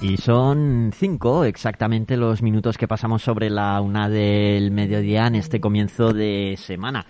[0.00, 5.60] Y son cinco exactamente los minutos que pasamos sobre la una del mediodía en este
[5.60, 7.04] comienzo de semana.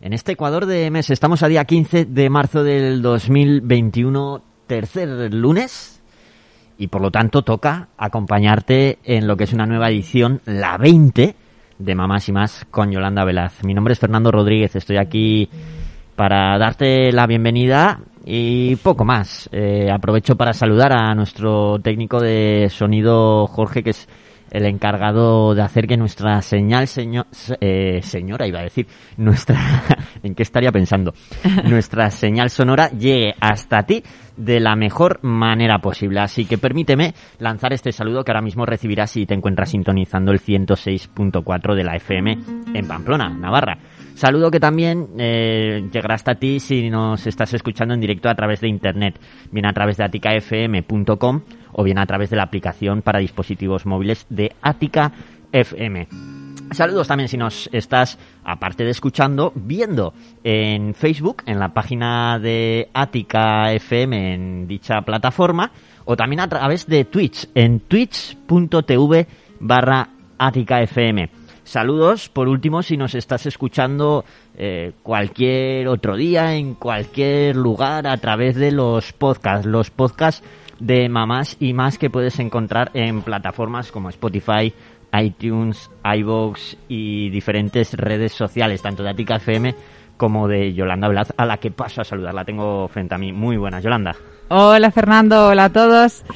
[0.00, 6.00] En este Ecuador de mes estamos a día 15 de marzo del 2021, tercer lunes,
[6.78, 11.34] y por lo tanto toca acompañarte en lo que es una nueva edición, la 20,
[11.78, 13.64] de Mamás y Más con Yolanda Velaz.
[13.64, 15.50] Mi nombre es Fernando Rodríguez, estoy aquí
[16.20, 19.48] para darte la bienvenida y poco más.
[19.52, 24.06] Eh, aprovecho para saludar a nuestro técnico de sonido Jorge, que es
[24.50, 27.26] el encargado de hacer que nuestra señal, señor,
[27.62, 29.58] eh, señora, iba a decir, nuestra,
[30.22, 31.14] ¿en qué estaría pensando?
[31.64, 34.02] nuestra señal sonora llegue hasta ti
[34.36, 36.20] de la mejor manera posible.
[36.20, 40.40] Así que permíteme lanzar este saludo que ahora mismo recibirás si te encuentras sintonizando el
[40.40, 42.38] 106.4 de la FM
[42.74, 43.78] en Pamplona, Navarra.
[44.20, 48.60] Saludo que también eh, llegará hasta ti si nos estás escuchando en directo a través
[48.60, 49.18] de internet,
[49.50, 51.40] bien a través de aticafm.com
[51.72, 55.10] o bien a través de la aplicación para dispositivos móviles de Atica
[55.50, 56.06] FM.
[56.72, 60.12] Saludos también si nos estás, aparte de escuchando, viendo
[60.44, 65.72] en Facebook, en la página de Atica FM en dicha plataforma,
[66.04, 69.26] o también a través de Twitch, en twitch.tv
[69.60, 70.10] barra.
[71.70, 74.24] Saludos, por último, si nos estás escuchando
[74.58, 80.42] eh, cualquier otro día, en cualquier lugar, a través de los podcasts, los podcasts
[80.80, 84.74] de mamás y más que puedes encontrar en plataformas como Spotify,
[85.12, 89.72] iTunes, iVoox y diferentes redes sociales, tanto de Atica FM
[90.20, 92.34] como de Yolanda Blaz, a la que paso a saludar.
[92.34, 93.32] La tengo frente a mí.
[93.32, 94.14] Muy buenas, Yolanda.
[94.50, 96.26] Hola Fernando, hola a todos.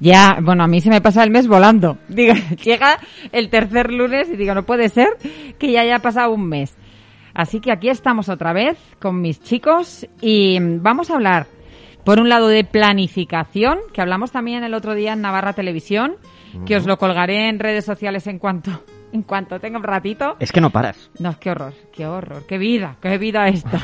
[0.00, 1.98] Ya, bueno, a mí se me pasa el mes volando.
[2.08, 2.32] Digo,
[2.64, 2.98] llega
[3.32, 5.08] el tercer lunes y digo, no puede ser
[5.58, 6.78] que ya haya pasado un mes.
[7.34, 11.46] Así que aquí estamos otra vez con mis chicos y vamos a hablar,
[12.06, 16.16] por un lado, de planificación, que hablamos también el otro día en Navarra Televisión,
[16.64, 20.36] que os lo colgaré en redes sociales en cuanto en cuanto tenga un ratito.
[20.38, 21.10] Es que no paras.
[21.18, 23.80] No, qué horror, qué horror, qué vida, qué vida esta.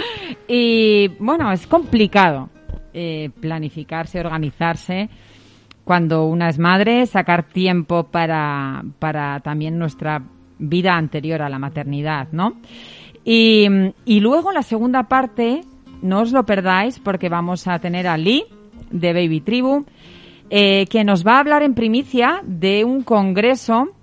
[0.48, 2.48] y bueno, es complicado
[2.92, 5.08] eh, planificarse, organizarse
[5.84, 10.22] cuando una es madre, sacar tiempo para, para también nuestra
[10.58, 12.54] vida anterior a la maternidad, ¿no?
[13.24, 13.68] Y,
[14.04, 15.60] y luego la segunda parte,
[16.02, 18.44] no os lo perdáis porque vamos a tener a Lee
[18.90, 19.84] de Baby Tribu,
[20.50, 23.95] eh, que nos va a hablar en primicia de un congreso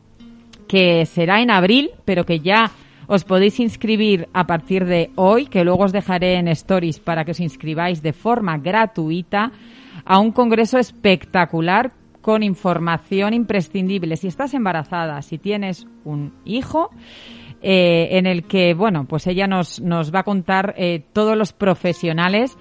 [0.68, 2.72] que será en abril, pero que ya
[3.08, 7.32] os podéis inscribir a partir de hoy, que luego os dejaré en stories para que
[7.32, 9.52] os inscribáis de forma gratuita
[10.06, 11.92] a un congreso espectacular
[12.22, 14.16] con información imprescindible.
[14.16, 16.90] Si estás embarazada, si tienes un hijo,
[17.62, 21.54] eh, en el que, bueno, pues ella nos, nos va a contar eh, todos los
[21.54, 22.58] profesionales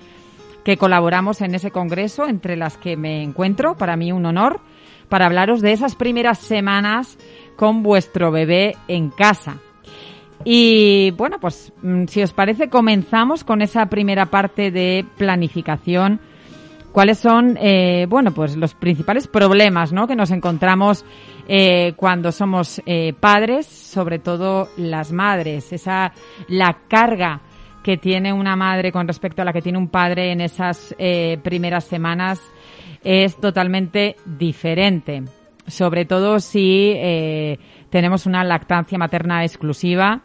[0.64, 4.60] que colaboramos en ese congreso, entre las que me encuentro, para mí un honor,
[5.08, 7.18] para hablaros de esas primeras semanas
[7.56, 9.58] con vuestro bebé en casa.
[10.44, 16.20] Y bueno, pues mm, si os parece, comenzamos con esa primera parte de planificación.
[16.92, 20.06] ¿Cuáles son, eh, bueno, pues los principales problemas, ¿no?
[20.06, 21.06] Que nos encontramos
[21.48, 26.12] eh, cuando somos eh, padres, sobre todo las madres, esa
[26.48, 27.40] la carga
[27.82, 31.38] que tiene una madre con respecto a la que tiene un padre en esas eh,
[31.42, 32.40] primeras semanas
[33.02, 35.22] es totalmente diferente.
[35.66, 37.58] Sobre todo si eh,
[37.90, 40.22] tenemos una lactancia materna exclusiva.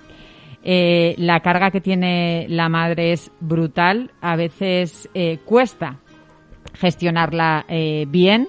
[0.63, 4.11] Eh, la carga que tiene la madre es brutal.
[4.21, 5.09] A veces
[5.45, 5.99] cuesta
[6.73, 7.65] gestionarla
[8.07, 8.47] bien.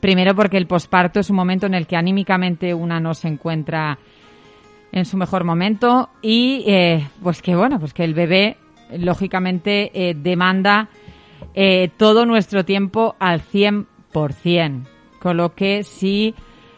[0.00, 3.98] Primero porque el posparto es un momento en el que anímicamente una no se encuentra
[4.92, 8.58] en su mejor momento y eh, pues que bueno, pues que el bebé
[8.96, 10.90] lógicamente eh, demanda
[11.54, 14.84] eh, todo nuestro tiempo al 100%.
[15.18, 16.34] Con lo que si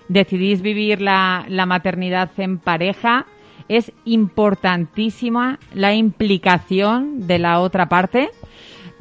[0.08, 3.26] decidís vivir la, la maternidad en pareja,
[3.68, 8.28] es importantísima la implicación de la otra parte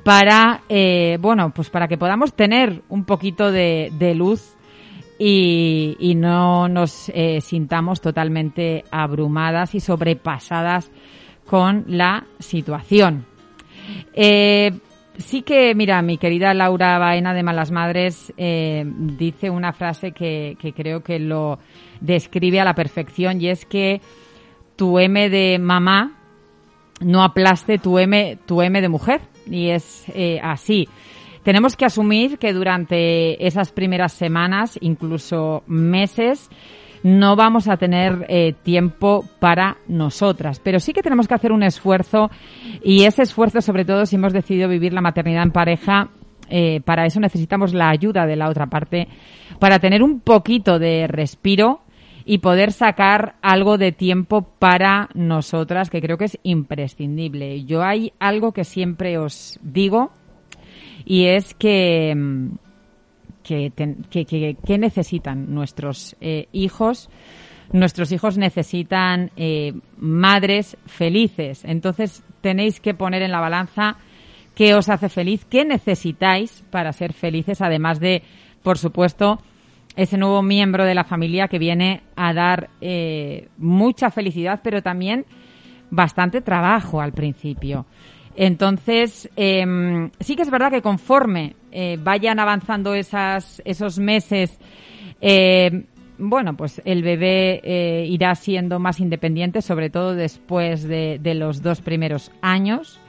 [0.04, 0.62] para,
[1.20, 4.56] bueno, pues para que podamos tener un poquito de, de luz
[5.20, 10.92] y, no nos eh, sintamos totalmente abrumadas y sobrepasadas
[11.46, 13.26] con la situación.
[14.14, 14.72] Eh,
[15.18, 20.58] sí que, mira, mi querida Laura Baena de Malas Madres eh, dice una frase que,
[20.60, 21.60] que creo que lo
[22.00, 24.02] describe a la perfección y es que
[24.76, 26.18] tu M de mamá
[27.02, 29.22] no aplaste tu M, tu M de mujer.
[29.46, 30.06] Y es
[30.42, 30.88] así.
[31.44, 36.50] Tenemos que asumir que durante esas primeras semanas, incluso meses,
[37.04, 41.64] no vamos a tener eh, tiempo para nosotras, pero sí que tenemos que hacer un
[41.64, 42.32] esfuerzo
[42.82, 46.10] y ese esfuerzo, sobre todo si hemos decidido vivir la maternidad en pareja,
[46.50, 49.10] eh, para eso necesitamos la ayuda de la otra parte,
[49.60, 51.82] para tener un poquito de respiro
[52.26, 57.66] y poder sacar algo de tiempo para nosotras, que creo que es imprescindible.
[57.66, 60.12] Yo hay algo que siempre os digo
[61.06, 62.50] y es que mm,
[63.44, 67.10] que, necesitan nuestros eh, hijos.
[67.72, 71.64] Nuestros hijos necesitan eh, madres felices.
[71.66, 73.98] Entonces tenéis que poner en la balanza
[74.56, 78.24] qué os hace feliz, qué necesitáis para ser felices, además de,
[78.62, 79.40] por supuesto,
[79.96, 85.26] ese nuevo miembro de la familia que viene a dar eh, mucha felicidad, pero también
[85.90, 87.86] bastante trabajo al principio.
[88.36, 94.58] Entonces, em, sí que es verdad que conforme eh, vayan avanzando esos meses,
[95.22, 95.86] eh,
[96.18, 101.82] bueno, pues el bebé eh, irá siendo más independiente, sobre todo después de, los dos
[101.82, 103.00] primeros años.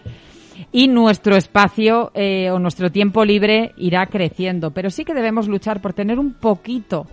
[0.70, 4.70] Y nuestro espacio o nuestro tiempo libre irá creciendo.
[4.70, 7.06] Pero sí que debemos luchar por tener un poquito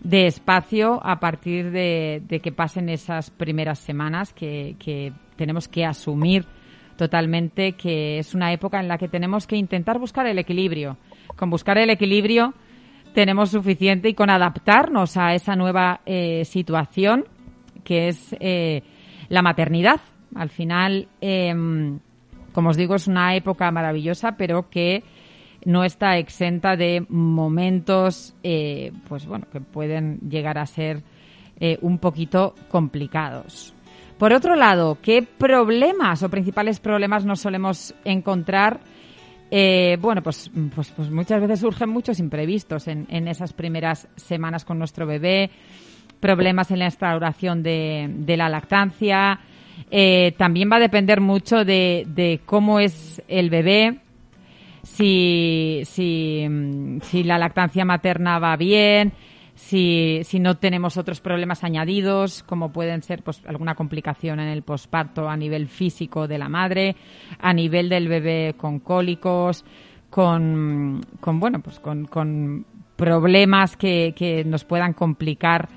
[0.00, 5.86] de espacio a partir de, de que pasen esas primeras semanas que, que tenemos que
[5.86, 6.44] asumir
[6.98, 10.98] totalmente que es una época en la que tenemos que intentar buscar el equilibrio.
[11.36, 12.52] Con buscar el equilibrio
[13.14, 17.24] tenemos suficiente y con adaptarnos a esa nueva eh, situación
[17.84, 18.82] que es eh,
[19.30, 20.00] la maternidad.
[20.34, 22.00] Al final, em,
[22.52, 25.04] como os digo, es una época maravillosa, pero que
[25.64, 31.02] no está exenta de momentos, eh, pues bueno, que pueden llegar a ser
[31.80, 33.74] un poquito complicados.
[34.18, 38.80] Por otro lado, ¿qué problemas o principales problemas nos solemos encontrar?
[39.48, 44.78] Eh, bueno, pues, pues, pues, muchas veces surgen muchos imprevistos en, esas primeras semanas con
[44.78, 45.50] nuestro bebé,
[46.18, 49.38] problemas en la instauración de, la lactancia.
[49.88, 54.00] Eh, también va a depender mucho de, cómo es el bebé,
[54.82, 56.44] si, si,
[57.02, 59.12] si la lactancia materna va bien,
[59.58, 64.62] si, si no tenemos otros problemas añadidos, como pueden ser pues, alguna complicación en el
[64.62, 66.94] posparto a nivel físico de la madre,
[67.40, 69.64] a nivel del bebé con cólicos,
[70.10, 75.68] con, con bueno, pues con, con problemas que, que, nos puedan complicar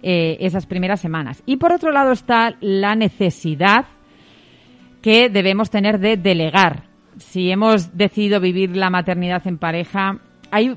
[0.00, 1.42] eh, esas primeras semanas.
[1.44, 3.86] Y por otro lado está la necesidad
[5.02, 6.84] que debemos tener de delegar.
[7.18, 10.20] Si hemos decidido vivir la maternidad en pareja,
[10.52, 10.76] hay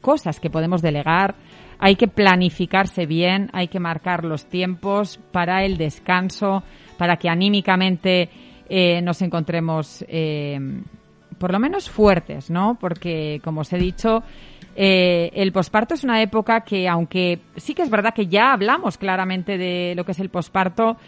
[0.00, 1.34] cosas que podemos delegar,
[1.80, 6.62] hay que planificarse bien, hay que marcar los tiempos para el descanso,
[6.98, 8.28] para que anímicamente
[8.68, 10.60] eh, nos encontremos eh,
[11.38, 12.76] por lo menos fuertes, ¿no?
[12.78, 14.22] Porque, como os he dicho,
[14.76, 18.98] eh, el posparto es una época que, aunque sí que es verdad que ya hablamos
[18.98, 20.98] claramente de lo que es el posparto,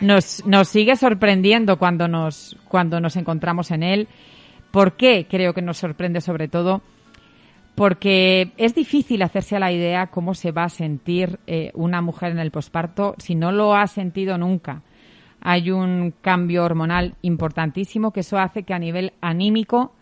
[0.00, 4.08] nos, nos sigue sorprendiendo cuando nos, cuando nos encontramos en él.
[4.70, 6.80] ¿Por qué creo que nos sorprende sobre todo?
[7.74, 12.32] Porque es difícil hacerse a la idea cómo se va a sentir eh, una mujer
[12.32, 14.82] en el posparto si no lo ha sentido nunca.
[15.40, 19.94] Hay un cambio hormonal importantísimo que eso hace que a nivel anímico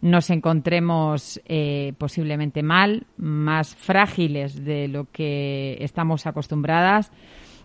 [0.00, 7.12] nos encontremos eh, posiblemente mal, más frágiles de lo que estamos acostumbradas.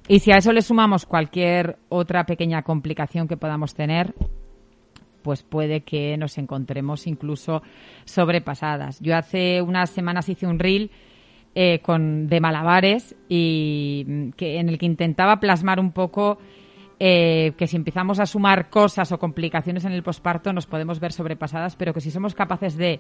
[0.07, 4.13] Y si a eso le sumamos cualquier otra pequeña complicación que podamos tener,
[5.25, 7.63] pues puede que nos encontremos incluso
[8.05, 8.99] sobrepasadas.
[8.99, 10.91] Yo hace unas semanas hice un reel
[11.55, 16.37] eh, con, de malabares y mm, que, en el que intentaba plasmar un poco
[16.99, 21.11] eh, que si empezamos a sumar cosas o complicaciones en el posparto nos podemos ver
[21.11, 22.99] sobrepasadas, pero que si somos capaces de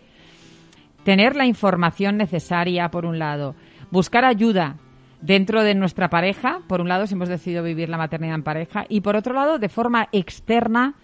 [1.03, 3.53] tener la información necesaria, por un lado,
[3.91, 4.77] buscar ayuda
[5.21, 8.85] dentro de nuestra pareja, por un lado, si hemos decidido vivir la maternidad en pareja,
[8.89, 10.95] y por otro lado, de forma externa,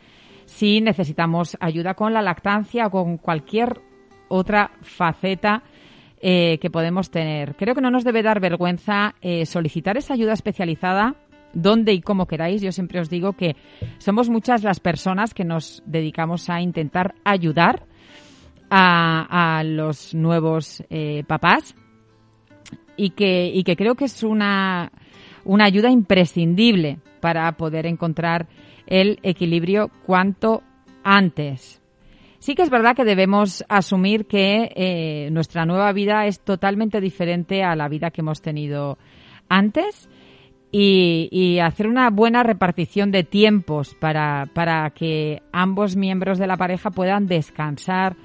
[0.52, 3.80] si necesitamos ayuda con la lactancia o con cualquier
[4.28, 5.64] otra faceta
[6.20, 7.56] eh, que podemos tener.
[7.56, 11.16] Creo que no nos debe dar vergüenza eh, solicitar esa ayuda especializada
[11.54, 12.62] donde y como queráis.
[12.62, 13.56] Yo siempre os digo que
[13.98, 17.86] somos muchas las personas que nos dedicamos a intentar ayudar
[18.70, 21.76] a, los nuevos eh, papás
[22.98, 24.92] y que, y que creo que es una,
[25.46, 28.48] una ayuda imprescindible para poder encontrar
[28.92, 30.62] el equilibrio cuanto
[31.04, 31.82] antes.
[32.40, 37.64] Sí que es verdad que debemos asumir que eh, nuestra nueva vida es totalmente diferente
[37.64, 38.98] a la vida que hemos tenido
[39.48, 40.10] antes
[40.74, 46.92] y, hacer una buena repartición de tiempos para, para, que ambos miembros de la pareja
[46.92, 48.16] puedan descansar,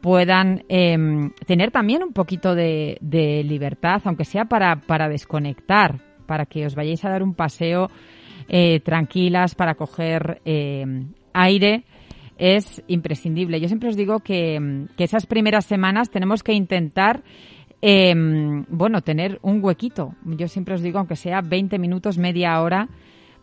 [0.00, 2.98] puedan em, tener también un poquito de,
[3.44, 7.90] libertad, aunque sea para, para desconectar, para que os vayáis a dar un paseo
[8.48, 11.84] eh, tranquilas, para coger em, aire
[12.36, 13.60] es imprescindible.
[13.60, 17.22] Yo siempre os digo que, esas primeras semanas tenemos que intentar
[17.80, 20.14] em, bueno, tener un huequito.
[20.24, 22.88] Yo siempre os digo, aunque sea 20 minutos, media hora,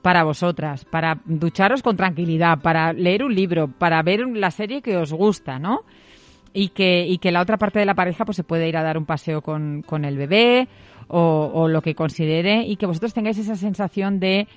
[0.02, 4.98] para vosotras, para ducharos con tranquilidad, para leer un libro, para ver la serie que
[4.98, 5.82] os gusta, ¿no?
[6.54, 8.84] Y que, y que la otra parte de la pareja pues se puede ir a
[8.84, 10.68] dar un paseo con, con el bebé
[11.08, 14.48] o, o lo que considere y que vosotros tengáis esa sensación de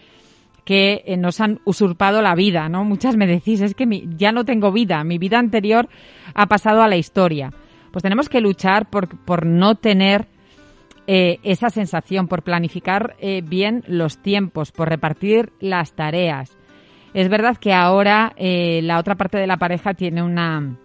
[0.64, 2.84] que eh, nos han usurpado la vida, ¿no?
[2.84, 5.88] Muchas me decís, es que ya no tengo vida, mi vida anterior
[6.34, 7.50] ha pasado a la historia.
[7.92, 10.26] Pues tenemos que luchar por, por no tener
[11.06, 16.56] eh, esa sensación, por planificar eh, bien los tiempos, por repartir las tareas.
[17.12, 20.76] Es verdad que ahora la otra parte de la pareja tiene una,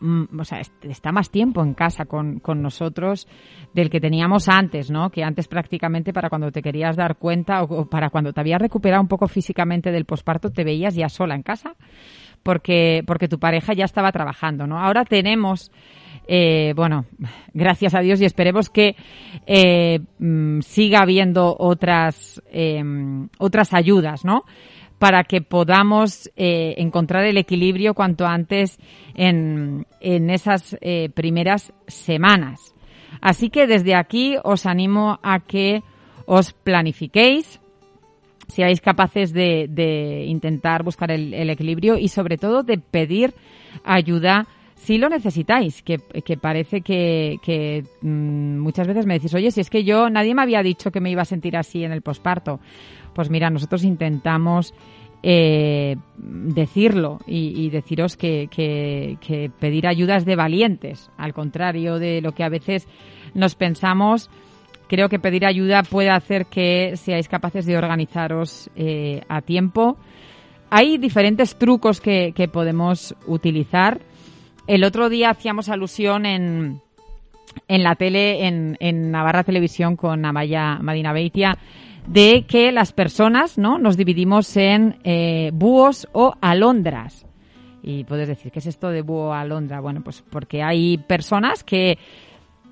[0.00, 3.26] o sea, está más tiempo en casa con, con, nosotros
[3.74, 5.10] del que teníamos antes, ¿no?
[5.10, 9.02] Que antes prácticamente para cuando te querías dar cuenta o, para cuando te habías recuperado
[9.02, 11.74] un poco físicamente del posparto te veías ya sola en casa
[12.42, 14.78] porque, porque tu pareja ya estaba trabajando, ¿no?
[14.78, 15.70] Ahora tenemos,
[16.26, 17.06] eh, bueno,
[17.52, 18.96] gracias a Dios y esperemos que
[19.46, 22.82] eh, mm, siga habiendo otras, eh,
[23.38, 24.44] otras ayudas, ¿no?
[24.98, 28.78] Para que podamos eh, encontrar el equilibrio cuanto antes
[29.14, 32.74] en, en esas eh, primeras semanas.
[33.20, 35.82] Así que desde aquí os animo a que
[36.26, 37.60] os planifiquéis,
[38.48, 43.34] seáis capaces de, de intentar buscar el, el, equilibrio y sobre todo de pedir
[43.84, 44.46] ayuda
[44.78, 49.70] si lo necesitáis, que, que parece que, mmm, muchas veces me decís, oye, si es
[49.70, 52.60] que yo, nadie me había dicho que me iba a sentir así en el posparto.
[53.12, 54.72] Pues mira, nosotros intentamos
[55.22, 62.20] eh, decirlo y, deciros que, que, que, pedir ayuda es de valientes, al contrario de
[62.20, 62.86] lo que a veces
[63.34, 64.30] nos pensamos.
[64.86, 69.98] Creo que pedir ayuda puede hacer que seáis capaces de organizaros eh, a tiempo.
[70.70, 74.00] Hay diferentes trucos que, que podemos utilizar.
[74.68, 76.82] El otro día hacíamos alusión en,
[77.68, 81.56] en la tele, en, Navarra Televisión con Amaya Madina Beitia,
[82.06, 83.78] de que las personas ¿no?
[83.78, 87.24] nos dividimos en eh, búhos o alondras.
[87.82, 89.80] Y puedes decir, ¿qué es esto de búho o alondra?
[89.80, 91.96] Bueno, pues porque hay personas que,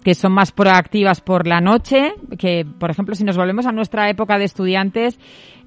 [0.05, 4.11] que son más proactivas por la noche, que, por ejemplo, si nos volvemos a nuestra
[4.11, 5.19] época de estudiantes,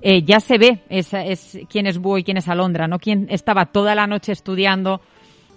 [0.04, 3.00] eh, ya se ve es, es, quién es búho y quién es alondra, ¿no?
[3.00, 5.02] Quién estaba toda la noche estudiando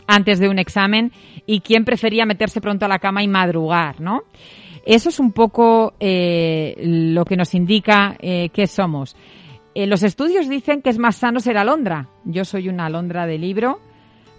[0.07, 1.13] antes de un examen
[1.47, 4.23] y quién prefería meterse pronto a la cama y madrugar, ¿no?
[4.85, 9.17] Eso es un poco eh, lo que nos indica eh, qué somos.
[9.75, 12.09] Eh, los estudios dicen que es más sano ser alondra.
[12.25, 13.79] Yo soy una alondra de libro,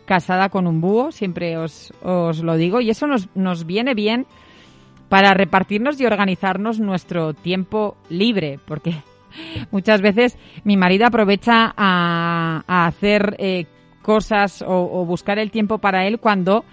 [0.05, 4.27] casada con un búho, siempre os, os lo digo, y eso nos, nos viene bien
[5.07, 8.95] para repartirnos y organizarnos nuestro tiempo libre, porque
[9.71, 13.37] muchas veces mi marido aprovecha a, hacer
[14.03, 16.63] cosas o, buscar el tiempo para él cuando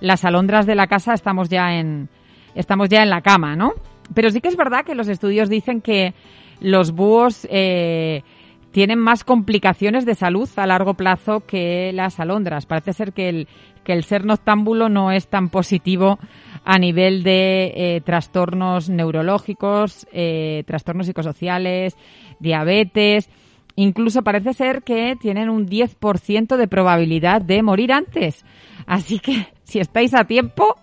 [0.00, 2.08] las alondras de la casa estamos ya en,
[2.54, 3.72] estamos ya en la cama, ¿no?
[4.14, 6.14] Pero sí que es verdad que los estudios dicen que
[6.60, 8.22] los búhos eh,
[8.70, 12.66] tienen más complicaciones de salud a largo plazo que las alondras.
[12.66, 13.48] Parece ser que el,
[13.84, 16.18] que el ser noctámbulo no es tan positivo
[16.64, 21.96] a nivel de eh, trastornos neurológicos, eh, trastornos psicosociales,
[22.40, 23.30] diabetes.
[23.76, 28.44] Incluso parece ser que tienen un 10% de probabilidad de morir antes.
[28.86, 30.76] Así que si estáis a tiempo,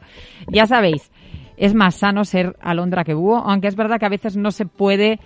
[0.47, 1.11] ya sabéis,
[1.57, 4.65] es más sano ser alondra que búho, aunque es verdad que a veces no se
[4.65, 5.19] puede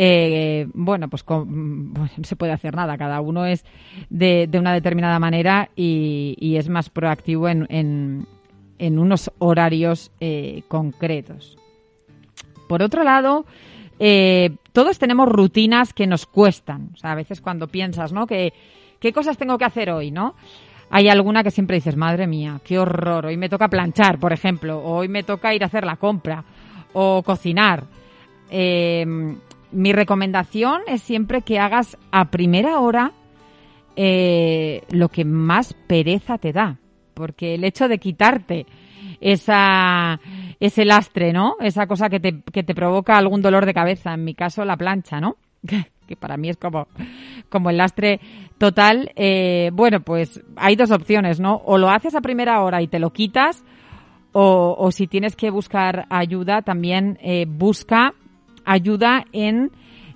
[0.00, 3.64] eh, bueno, pues no se puede hacer nada, cada uno es
[4.10, 8.26] de, una determinada manera y, es más proactivo en, en,
[8.78, 11.56] en unos horarios eh, concretos.
[12.68, 13.44] Por otro lado,
[13.98, 16.90] eh, todos tenemos rutinas que nos cuestan.
[16.94, 18.26] O sea, a veces cuando piensas, ¿no?
[18.26, 18.52] Que,
[19.00, 20.34] ¿Qué cosas tengo que hacer hoy, no?
[20.90, 24.82] hay alguna que siempre dices, madre mía, qué horror, hoy me toca planchar, por ejemplo,
[24.82, 26.44] hoy me toca ir a hacer la compra,
[26.92, 27.84] o cocinar.
[28.50, 29.04] Eh,
[29.70, 33.12] mi recomendación es siempre que hagas a primera hora
[33.96, 36.78] eh, lo que más pereza te da,
[37.14, 38.66] porque el hecho de quitarte
[39.20, 40.20] esa,
[40.60, 41.56] ese lastre, ¿no?
[41.60, 44.76] Esa cosa que te, que te provoca algún dolor de cabeza, en mi caso la
[44.76, 45.36] plancha, ¿no?
[46.08, 46.88] que para mí es como,
[47.48, 48.20] como el lastre
[48.56, 51.56] total, eh, bueno, pues hay dos opciones, ¿no?
[51.64, 53.64] O lo haces a primera hora y te lo quitas,
[54.32, 58.14] o, o si tienes que buscar ayuda, también eh, busca
[58.64, 59.70] ayuda en,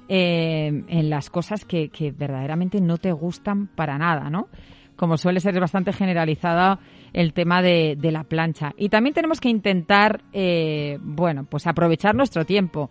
[0.08, 4.48] eh, en las cosas que, que verdaderamente no te gustan para nada, ¿no?
[4.96, 6.78] Como suele ser bastante generalizada
[7.12, 8.72] el tema de, la plancha.
[8.76, 12.90] Y también tenemos que intentar, eh, bueno, pues aprovechar nuestro tiempo.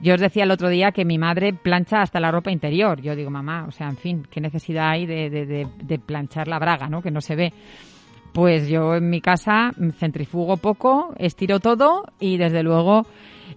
[0.00, 3.00] Yo os decía el otro día que mi madre plancha hasta la ropa interior.
[3.00, 6.88] Yo digo, mamá, o sea, en fin, ¿qué necesidad hay de, de planchar la braga,
[6.88, 7.00] ¿no?
[7.00, 7.52] Que no se ve.
[8.34, 13.06] Pues yo en mi casa centrifugo poco, estiro todo y desde luego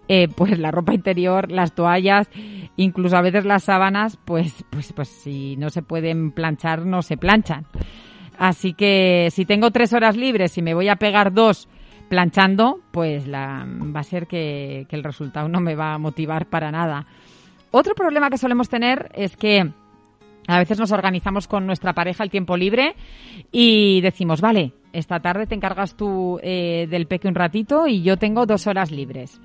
[0.07, 2.29] eh, pues la ropa interior, las toallas,
[2.75, 7.17] incluso a veces las sábanas, pues, pues, pues si no se pueden planchar, no se
[7.17, 7.65] planchan.
[8.37, 11.67] Así que si tengo tres horas libres y me voy a pegar dos
[12.07, 16.71] planchando, pues la, va a ser que, el resultado no me va a motivar para
[16.71, 17.05] nada.
[17.71, 19.71] Otro problema que solemos tener es que
[20.47, 22.95] a veces nos organizamos con nuestra pareja el tiempo libre
[23.51, 28.17] y decimos, vale, esta tarde te encargas tú eh, del peque un ratito y yo
[28.17, 29.41] tengo dos horas libres.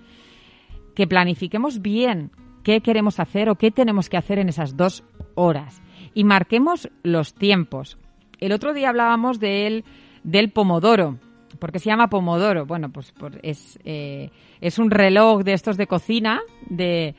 [0.95, 2.31] Que planifiquemos bien
[2.63, 5.83] qué queremos hacer o qué tenemos que hacer en esas dos horas
[6.15, 7.99] y marquemos los tiempos.
[8.41, 9.85] El otro día hablábamos del,
[10.25, 11.19] del pomodoro.
[11.59, 12.67] ¿Por qué se llama pomodoro?
[12.67, 14.31] Bueno, pues es, eh,
[14.61, 17.15] es un reloj de estos de cocina, de,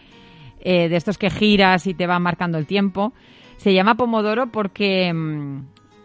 [0.59, 3.13] eh, de estos que giras y te van marcando el tiempo.
[3.57, 5.13] Se llama pomodoro porque,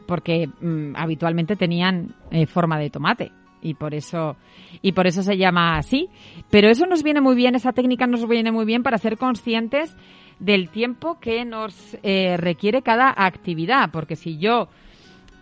[0.07, 4.37] porque mm, habitualmente tenían eh, forma de tomate y por eso
[4.83, 6.09] y por eso se llama así.
[6.51, 9.97] Pero eso nos viene muy bien, esa técnica nos viene muy bien para ser conscientes
[10.39, 14.69] del tiempo que nos eh, requiere cada actividad, porque si yo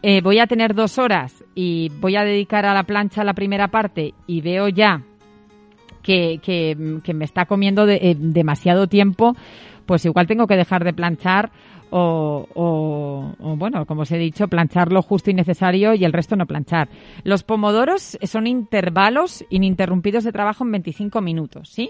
[0.03, 3.69] eh, voy a tener dos horas y voy a dedicar a la plancha la primera
[3.69, 5.03] parte y veo ya
[6.03, 9.35] que, que, me está comiendo de, eh, demasiado tiempo,
[9.87, 11.51] pues igual tengo que dejar de planchar
[11.99, 16.13] o, o, o, bueno, como os he dicho, planchar lo justo y necesario y el
[16.13, 16.91] resto no planchar.
[17.25, 21.89] Los pomodoros son intervalos ininterrumpidos de trabajo en 25 minutos, ¿sí?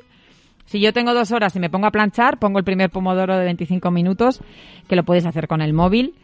[0.64, 3.44] Si yo tengo dos horas y me pongo a planchar, pongo el primer pomodoro de
[3.46, 4.40] 25 minutos,
[4.88, 6.14] que lo puedes hacer con el móvil.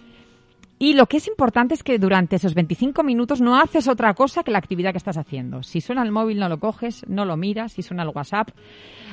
[0.78, 4.44] Y lo que es importante es que durante esos 25 minutos no haces otra cosa
[4.44, 5.64] que la actividad que estás haciendo.
[5.64, 8.50] Si suena el móvil no lo coges, no lo miras, si suena el WhatsApp.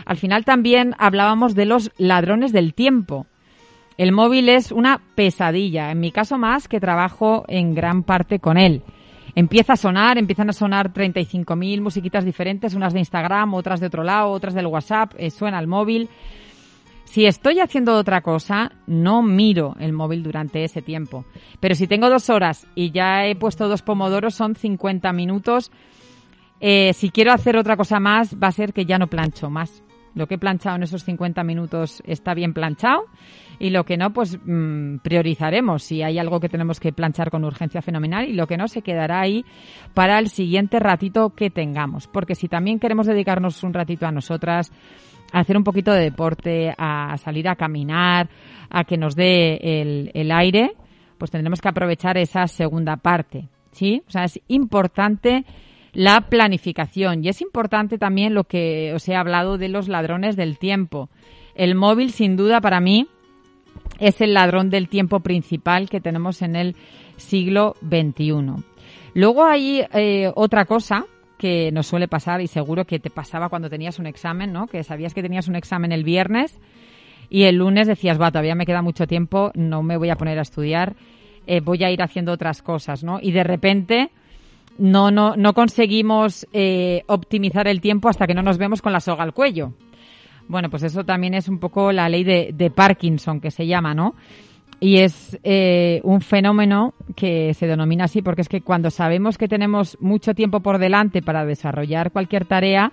[0.06, 3.26] Al final también hablábamos de los ladrones del tiempo.
[4.00, 8.58] El móvil es una pesadilla, en mi caso más que trabajo en gran parte con
[8.58, 8.82] él.
[9.36, 14.06] Empieza a sonar, empiezan a sonar 35.000 musiquitas diferentes, unas de Instagram, otras de otro
[14.06, 16.08] lado, otras del WhatsApp, eh, suena el móvil.
[17.04, 21.26] Si estoy haciendo otra cosa, no miro el móvil durante ese tiempo.
[21.60, 25.74] Pero si tengo dos horas y ya he puesto dos pomodoros, son 50 minutos.
[26.62, 29.84] Eh, si quiero hacer otra cosa más, va a ser que ya no plancho más.
[30.16, 33.04] Lo que he planchado en esos 50 minutos está bien planchado
[33.60, 37.44] y lo que no, pues mmm, priorizaremos si hay algo que tenemos que planchar con
[37.44, 39.46] urgencia fenomenal y lo que no se quedará ahí
[39.94, 42.08] para el siguiente ratito que tengamos.
[42.08, 44.72] Porque si también queremos dedicarnos un ratito a nosotras,
[45.34, 48.30] a hacer un poquito de deporte, a salir a caminar,
[48.70, 50.72] a que nos dé el, el aire,
[51.18, 53.50] pues tendremos que aprovechar esa segunda parte.
[53.72, 54.02] ¿Sí?
[54.08, 55.46] O sea, es importante
[55.94, 57.24] la planificación.
[57.24, 61.10] Y es importante también lo que os he hablado de los ladrones del tiempo.
[61.56, 63.08] El móvil, sin duda, para mí,
[64.00, 66.76] es el ladrón del tiempo principal que tenemos en el
[67.18, 68.64] siglo XXI.
[69.14, 71.06] Luego hay eh, otra cosa
[71.38, 74.68] que nos suele pasar y seguro que te pasaba cuando tenías un examen, ¿no?
[74.68, 76.60] Que sabías que tenías un examen el viernes
[77.30, 80.38] y el lunes decías, va, todavía me queda mucho tiempo, no me voy a poner
[80.40, 80.96] a estudiar,
[81.48, 83.20] eh, voy a ir haciendo otras cosas, ¿no?
[83.22, 84.12] Y de repente
[84.78, 89.00] no, no, no conseguimos eh, optimizar el tiempo hasta que no nos vemos con la
[89.00, 89.74] soga al cuello.
[90.50, 94.16] Bueno, pues eso también es un poco la ley de, Parkinson, que se llama, ¿no?
[94.80, 99.48] Y es eh, un fenómeno que se denomina así porque es que cuando sabemos que
[99.48, 102.92] tenemos mucho tiempo por delante para desarrollar cualquier tarea,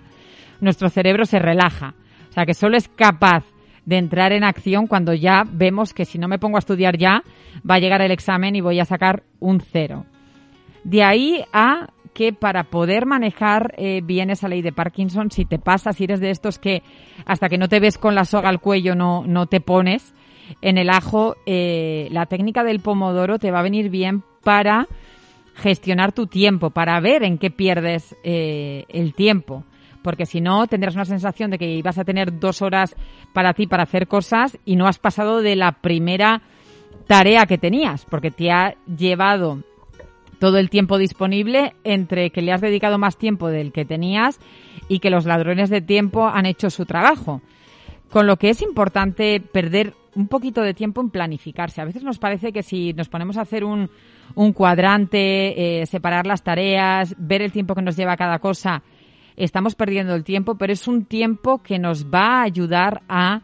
[0.61, 1.95] nuestro cerebro se relaja.
[2.29, 3.43] O sea, que solo es capaz
[3.85, 7.23] de entrar en acción cuando ya vemos que si no me pongo a estudiar ya,
[7.67, 10.05] va a llegar el examen y voy a sacar un cero.
[10.83, 15.59] De ahí a que para poder manejar eh, bien esa ley de Parkinson, si te
[15.59, 16.81] pasa, si eres de estos que
[17.27, 20.15] hasta que no te ves con la soga al cuello no, no te pones,
[20.63, 24.87] en el ajo, eh, la técnica del pomodoro te va a venir bien para
[25.53, 29.63] gestionar tu tiempo, para ver en qué pierdes eh, el tiempo.
[30.01, 32.95] Porque si no, tendrás una sensación de que ibas a tener dos horas
[33.31, 36.41] para ti para hacer cosas y no has pasado de la primera
[37.05, 39.61] tarea que tenías, porque te ha llevado
[40.39, 44.39] todo el tiempo disponible entre que le has dedicado más tiempo del que tenías
[44.87, 47.41] y que los ladrones de tiempo han hecho su trabajo.
[48.09, 51.81] Con lo que es importante perder un poquito de tiempo en planificarse.
[51.81, 53.89] A veces nos parece que si nos ponemos a hacer un,
[54.33, 58.81] un cuadrante, eh, separar las tareas, ver el tiempo que nos lleva cada cosa,
[59.35, 63.41] estamos perdiendo el tiempo, pero es un tiempo que nos va a ayudar a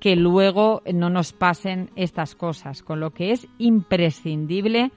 [0.00, 4.92] que luego no nos pasen estas cosas, con lo que es imprescindible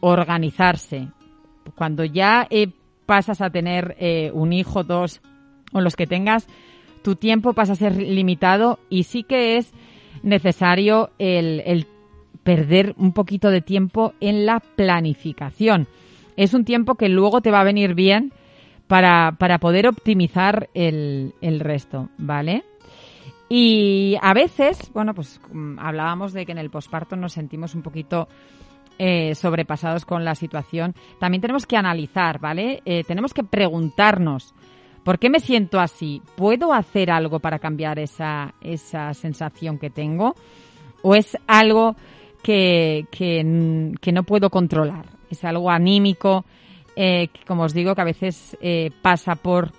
[0.00, 1.08] organizarse.
[1.74, 2.68] Cuando ya eh,
[3.06, 5.20] pasas a tener eh, un hijo, dos
[5.72, 6.46] o los que tengas,
[7.02, 9.72] tu tiempo pasa a ser limitado y sí que es
[10.22, 11.86] necesario el,
[12.42, 15.86] perder un poquito de tiempo en la planificación.
[16.36, 18.32] Es un tiempo que luego te va a venir bien
[18.86, 22.64] para, para poder optimizar el, el resto, ¿vale?
[23.48, 27.82] Y a veces, bueno, pues mm, hablábamos de que en el posparto nos sentimos un
[27.82, 28.28] poquito
[28.98, 30.94] eh, sobrepasados con la situación.
[31.18, 32.82] También tenemos que analizar, ¿vale?
[32.84, 34.54] Eh, tenemos que preguntarnos,
[35.04, 36.22] ¿por qué me siento así?
[36.36, 40.34] ¿Puedo hacer algo para cambiar esa, esa sensación que tengo?
[41.02, 41.94] ¿O es algo
[42.42, 45.06] que, que, que no puedo controlar?
[45.30, 46.44] Es algo anímico,
[46.96, 48.56] eh, como os digo, que a veces
[49.02, 49.72] pasa por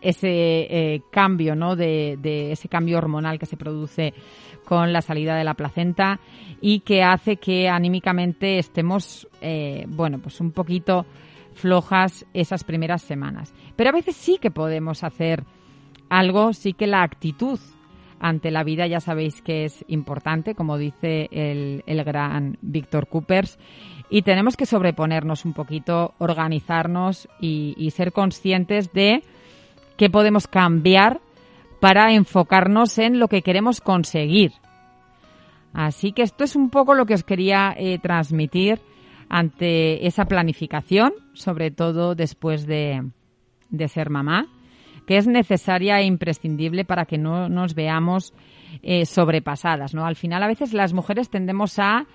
[0.00, 1.76] ese eh, cambio, ¿no?
[1.76, 4.14] De, de, ese cambio hormonal que se produce
[4.64, 6.20] con la salida de la placenta
[6.60, 11.06] y que hace que anímicamente estemos, eh, bueno, pues un poquito
[11.54, 13.54] flojas esas primeras semanas.
[13.76, 15.44] Pero a veces sí que podemos hacer
[16.08, 17.58] algo, sí que la actitud
[18.20, 23.58] ante la vida ya sabéis que es importante, como dice el, el gran Víctor Coopers,
[24.10, 29.22] y tenemos que sobreponernos un poquito, organizarnos y, y ser conscientes de
[29.98, 31.20] qué podemos cambiar
[31.80, 34.52] para enfocarnos en lo que queremos conseguir.
[35.74, 38.80] Así que esto es un poco lo que os quería eh, transmitir
[39.28, 43.10] ante esa planificación, sobre todo después de,
[43.68, 44.46] de, ser mamá,
[45.06, 48.32] que es necesaria e imprescindible para que no nos veamos
[48.82, 49.94] eh, sobrepasadas.
[49.94, 50.06] ¿no?
[50.06, 52.06] Al final, a veces las mujeres tendemos a,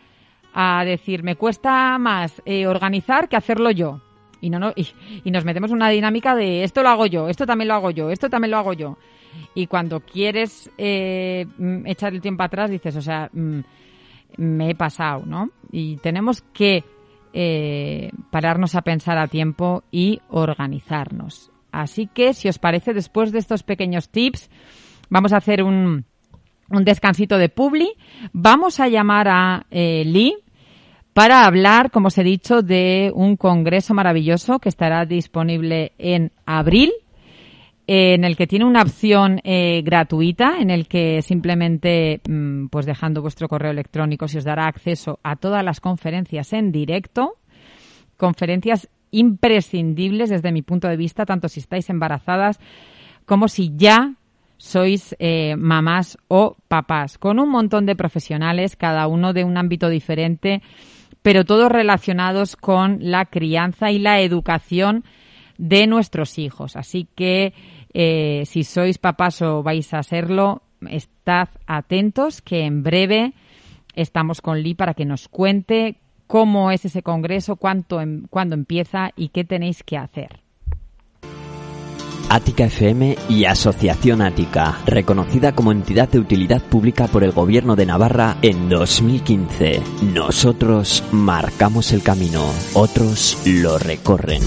[0.54, 4.02] a decir, me cuesta más eh, organizar que hacerlo yo
[4.44, 4.88] y, no, no, y,
[5.24, 7.92] y, nos metemos en una dinámica de esto lo hago yo, esto también lo hago
[7.92, 8.98] yo, esto también lo hago yo.
[9.56, 13.60] Y cuando quieres eh, mm, echar el tiempo atrás, dices, o sea, mm,
[14.38, 15.50] me he pasado, ¿no?
[15.72, 16.84] Y tenemos que
[17.32, 21.50] eh, pararnos a pensar a tiempo y organizarnos.
[21.72, 24.50] Así que, si os parece, después de estos pequeños tips,
[25.10, 26.04] vamos a hacer un,
[26.70, 27.94] un descansito de Publi.
[28.34, 30.36] Vamos a llamar a eh, Lee
[31.14, 36.92] para hablar, como os he dicho, de un congreso maravilloso que estará disponible en abril,
[37.86, 43.22] en el que tiene una opción eh, gratuita, en el que simplemente, mmm, pues dejando
[43.22, 47.36] vuestro correo electrónico, se os dará acceso a todas las conferencias en directo,
[48.18, 52.60] conferencias imprescindibles desde mi punto de vista, tanto si estáis embarazadas
[53.26, 54.16] como si ya
[54.58, 59.90] sois eh, mamás o papás, con un montón de profesionales, cada uno de un ámbito
[59.90, 60.62] diferente
[61.24, 65.04] pero todos relacionados con la crianza y la educación
[65.58, 66.76] de nuestros hijos.
[66.76, 67.54] Así que
[67.94, 73.34] eh, si sois papás o vais a serlo, estad atentos que en breve
[73.96, 75.96] estamos con Lee para que nos cuente
[76.28, 80.43] cómo es ese congreso, cuánto, cuándo empieza y qué tenéis que hacer.
[82.34, 87.86] Ática FM y Asociación Ática, reconocida como entidad de utilidad pública por el Gobierno de
[87.86, 89.84] Navarra en 2015.
[90.16, 92.44] Nosotros marcamos el camino,
[92.74, 94.42] otros lo recorren.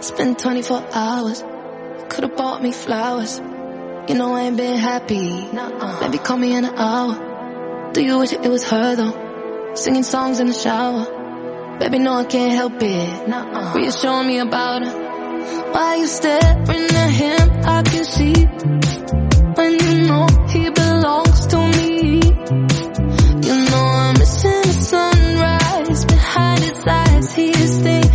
[0.00, 1.44] Spent 24 hours,
[2.08, 3.42] could bought me flowers.
[4.10, 5.52] You know I ain't been happy.
[5.52, 6.00] Nuh-uh.
[6.00, 7.92] Maybe call me in an hour.
[7.92, 9.74] Do you wish it was her though?
[9.76, 11.78] Singing songs in the shower.
[11.78, 13.28] Baby, no, I can't help it.
[13.28, 13.72] Nuh-uh.
[13.72, 15.70] Reassuring me about her.
[15.70, 17.50] Why you staring at him?
[17.64, 18.34] I can see
[19.54, 22.14] when you know he belongs to me.
[23.46, 27.32] You know I'm missing the sunrise behind his eyes.
[27.32, 28.09] He is thinking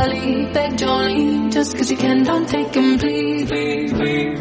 [0.00, 0.46] Dolly.
[0.54, 3.46] Beg Jolene, just cause you can, don't take him, please.
[3.48, 4.40] please, please,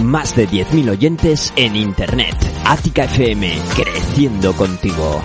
[0.00, 2.34] más de 10.000 oyentes en Internet.
[2.64, 5.22] Ática FM, creciendo contigo.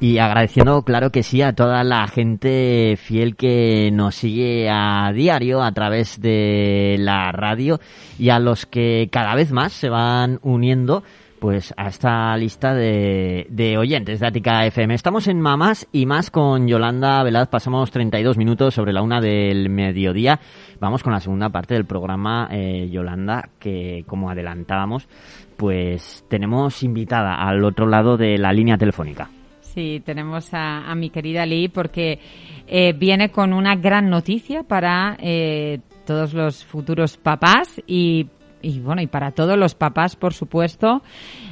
[0.00, 5.62] Y agradeciendo, claro que sí, a toda la gente fiel que nos sigue a diario
[5.62, 7.78] a través de la radio
[8.18, 11.04] y a los que cada vez más se van uniendo
[11.38, 14.94] pues a esta lista de, oyentes de Ática FM.
[14.94, 17.48] Estamos en Mamás y más con Yolanda Velaz.
[17.48, 20.40] Pasamos 32 minutos sobre la una del mediodía.
[20.80, 25.08] Vamos con la segunda parte del programa, eh, Yolanda, que como adelantábamos,
[25.56, 29.30] pues tenemos invitada al otro lado de la línea telefónica.
[29.60, 32.18] Sí, tenemos a, a mi querida Lee porque
[32.66, 38.26] eh, viene con una gran noticia para eh, todos los futuros papás y,
[38.62, 41.02] y, bueno, y para todos los papás, por supuesto,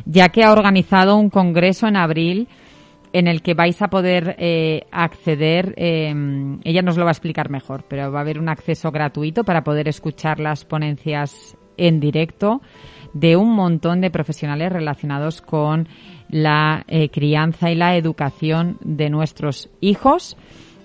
[0.04, 2.48] ya que ha organizado un congreso en abril
[3.12, 6.12] en el que vais a poder eh, acceder, eh,
[6.64, 9.62] ella nos lo va a explicar mejor, pero va a haber un acceso gratuito para
[9.62, 12.60] poder escuchar las ponencias en directo
[13.12, 15.88] de un montón de profesionales relacionados con
[16.28, 20.36] la eh, crianza y la educación de nuestros hijos,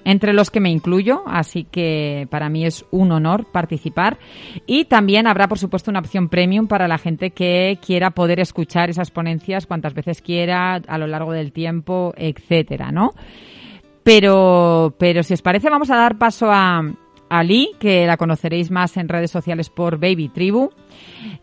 [0.05, 4.17] entre los que me incluyo, así que para mí es un honor participar.
[4.65, 8.89] Y también habrá, por supuesto, una opción premium para la gente que quiera poder escuchar
[8.89, 13.13] esas ponencias cuantas veces quiera, a lo largo del tiempo, etcétera, ¿no?
[14.03, 16.81] Pero, pero si os parece, vamos a dar paso a,
[17.29, 20.71] a Lee, que la conoceréis más en redes sociales por Baby Tribu.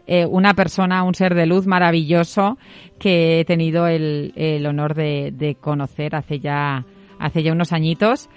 [0.07, 2.59] Eh, una persona, un ser de luz maravilloso
[2.99, 6.85] que he tenido el, el honor de, de, conocer hace ya,
[7.19, 8.29] hace ya unos añitos.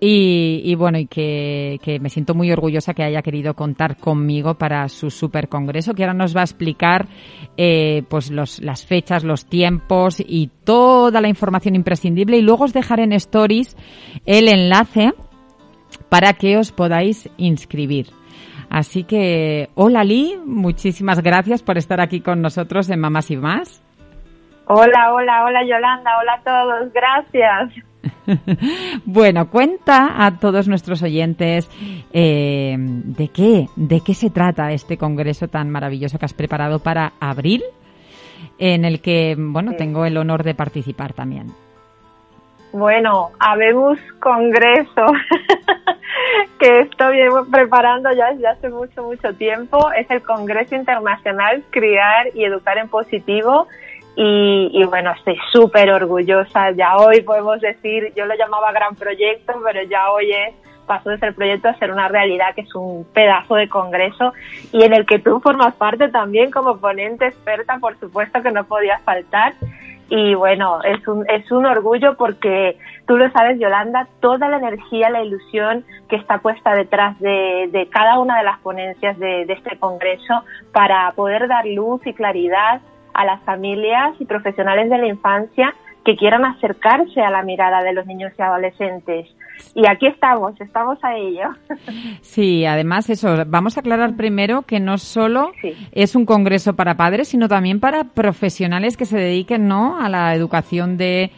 [0.00, 4.54] Y, y bueno, y que, que, me siento muy orgullosa que haya querido contar conmigo
[4.54, 7.08] para su super congreso, que ahora nos va a explicar
[7.56, 12.36] eh, pues los, las fechas, los tiempos y toda la información imprescindible.
[12.36, 13.76] Y luego os dejaré en stories
[14.24, 15.14] el enlace
[16.08, 18.06] para que os podáis inscribir.
[18.70, 23.82] Así que, hola Lee, muchísimas gracias por estar aquí con nosotros en Mamás y Más.
[24.66, 27.87] Hola, hola, hola Yolanda, hola a todos, gracias.
[29.04, 31.68] bueno, cuenta a todos nuestros oyentes
[32.12, 37.12] eh, de qué, de qué se trata este congreso tan maravilloso que has preparado para
[37.20, 37.62] abril,
[38.58, 39.78] en el que, bueno, sí.
[39.78, 41.48] tengo el honor de participar también.
[42.72, 45.06] Bueno, habemos congreso
[46.58, 47.16] que estoy
[47.50, 49.90] preparando ya desde hace mucho, mucho tiempo.
[49.92, 53.68] Es el Congreso Internacional Criar y Educar en Positivo.
[54.20, 56.72] Y, y bueno, estoy súper orgullosa.
[56.72, 60.54] Ya hoy podemos decir, yo lo llamaba gran proyecto, pero ya hoy es,
[60.88, 64.32] pasó de ser proyecto a ser una realidad, que es un pedazo de congreso
[64.72, 68.64] y en el que tú formas parte también como ponente experta, por supuesto que no
[68.64, 69.52] podías faltar.
[70.10, 72.76] y bueno, es un, es un orgullo porque
[73.06, 77.88] tú lo sabes, Yolanda, toda la energía, la ilusión que está puesta detrás de, de
[77.88, 82.80] cada una de las ponencias de, de este Congreso para poder dar luz y claridad
[83.18, 87.92] a las familias y profesionales de la infancia que quieran acercarse a la mirada de
[87.92, 89.26] los niños y adolescentes.
[89.74, 91.48] Y aquí estamos, estamos a ello.
[92.22, 95.50] Sí, además eso, vamos a aclarar primero que no solo
[95.90, 100.00] es un congreso para padres, sino también para profesionales que se dediquen ¿no?
[100.00, 101.32] a la educación de,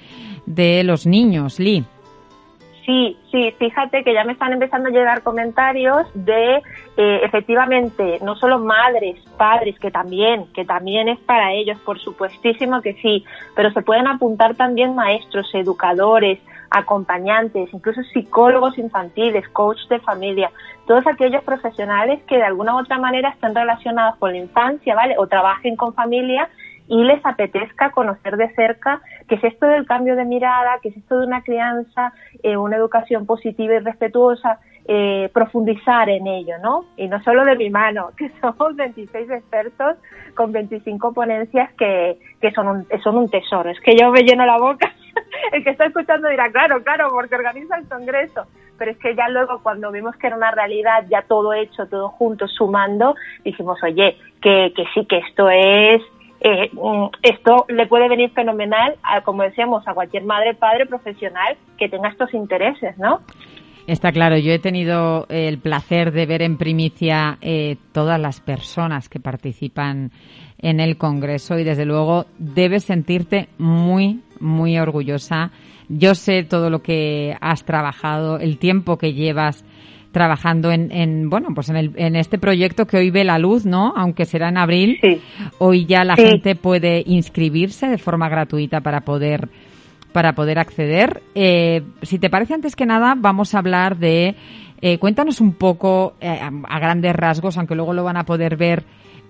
[0.45, 1.59] de los niños.
[1.59, 1.87] Lee.
[2.91, 6.57] Sí, sí, fíjate que ya me están empezando a llegar comentarios de
[6.97, 12.83] eh, efectivamente no solo madres, padres, que también, que también es para ellos, por supuestísimo
[12.83, 13.25] que sí,
[13.55, 20.51] pero se pueden apuntar también maestros, educadores, acompañantes, incluso psicólogos infantiles, coach de familia,
[20.89, 25.15] todos aquellos profesionales que de alguna u otra manera estén relacionados con la infancia, ¿vale?
[25.17, 26.49] O trabajen con familia
[26.91, 30.97] y les apetezca conocer de cerca qué es esto del cambio de mirada, qué es
[30.97, 36.87] esto de una crianza, eh, una educación positiva y respetuosa, eh, profundizar en ello, ¿no?
[36.97, 39.99] Y no solo de mi mano, que somos 26 expertos
[40.35, 43.71] con 25 ponencias que, que son, un, son un tesoro.
[43.71, 44.93] Es que yo me lleno la boca.
[45.53, 48.47] El que está escuchando dirá, claro, claro, porque organiza el Congreso.
[48.79, 52.09] Pero es que ya luego cuando vimos que era una realidad, ya todo hecho, todo
[52.09, 56.03] junto, sumando, dijimos, oye, que, que sí, que esto es
[56.41, 61.57] eh, mm, esto le puede venir fenomenal, a, como decíamos, a cualquier madre, padre, profesional
[61.79, 63.21] que tenga estos intereses, ¿no?
[63.87, 69.09] Está claro, yo he tenido el placer de ver en primicia eh, todas las personas
[69.09, 70.13] que participan
[70.59, 75.51] en el Congreso y desde luego debes sentirte muy, muy orgullosa.
[75.89, 79.65] Yo sé todo lo que has trabajado, el tiempo que llevas
[80.13, 83.65] trabajando en, en bueno, pues en, el, en este proyecto que hoy ve la luz,
[83.65, 83.93] ¿no?
[83.97, 84.99] Aunque será en abril.
[85.59, 89.49] Hoy ya la gente puede inscribirse de forma gratuita para poder
[90.13, 91.23] para poder acceder.
[91.35, 94.35] Eh, si te parece, antes que nada, vamos a hablar de.
[94.83, 98.85] Eh, cuéntanos un poco, eh, a, grandes rasgos, aunque luego lo van a poder ver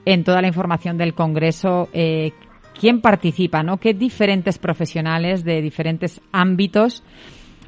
[0.05, 3.77] en toda la información del Congreso, quién participa, ¿no?
[3.77, 7.03] Qué diferentes profesionales de diferentes ámbitos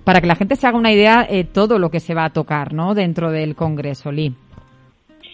[0.04, 2.30] para que la gente se haga una idea eh, todo lo que se va a
[2.30, 2.94] tocar, ¿no?
[2.94, 4.34] Dentro del Congreso, Lee.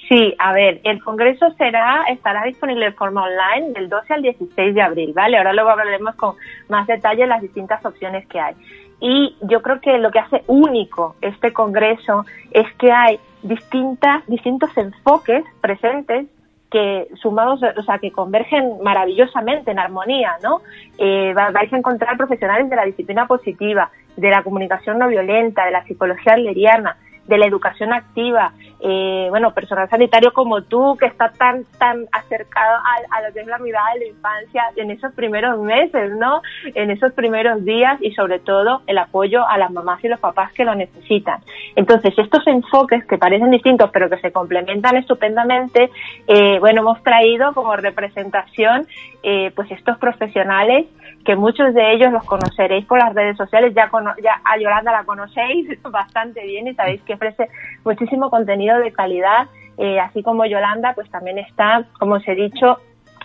[0.08, 4.74] Sí, a ver, el Congreso será, estará disponible de forma online del 12 al 16
[4.74, 5.36] de abril, ¿vale?
[5.36, 6.34] Ahora luego hablaremos con
[6.68, 8.54] más detalle las distintas opciones que hay.
[9.00, 14.76] Y yo creo que lo que hace único este Congreso es que hay distintas, distintos
[14.76, 16.26] enfoques presentes
[16.70, 20.60] que sumados, o sea, que convergen maravillosamente en armonía, ¿no?
[20.98, 25.70] Eh, vais a encontrar profesionales de la disciplina positiva, de la comunicación no violenta, de
[25.70, 26.96] la psicología adleriana,
[27.28, 32.76] de la educación activa, eh, bueno, personal sanitario como tú, que está tan, tan acercado
[32.78, 36.40] a, a, lo que es la mirada de la infancia en esos primeros meses, ¿no?
[36.74, 40.52] En esos primeros días y sobre todo el apoyo a las mamás y los papás
[40.52, 41.40] que lo necesitan.
[41.76, 45.90] Entonces, estos enfoques que parecen distintos pero que se complementan estupendamente,
[46.26, 48.86] eh, bueno, hemos traído como representación
[49.22, 50.86] eh, pues estos profesionales
[51.24, 53.90] que muchos de ellos los conoceréis por las redes sociales, ya,
[54.22, 57.48] ya a Yolanda la conocéis bastante bien y sabéis que ofrece
[57.84, 62.78] muchísimo contenido de calidad, eh, así como Yolanda, pues también está, como os he dicho,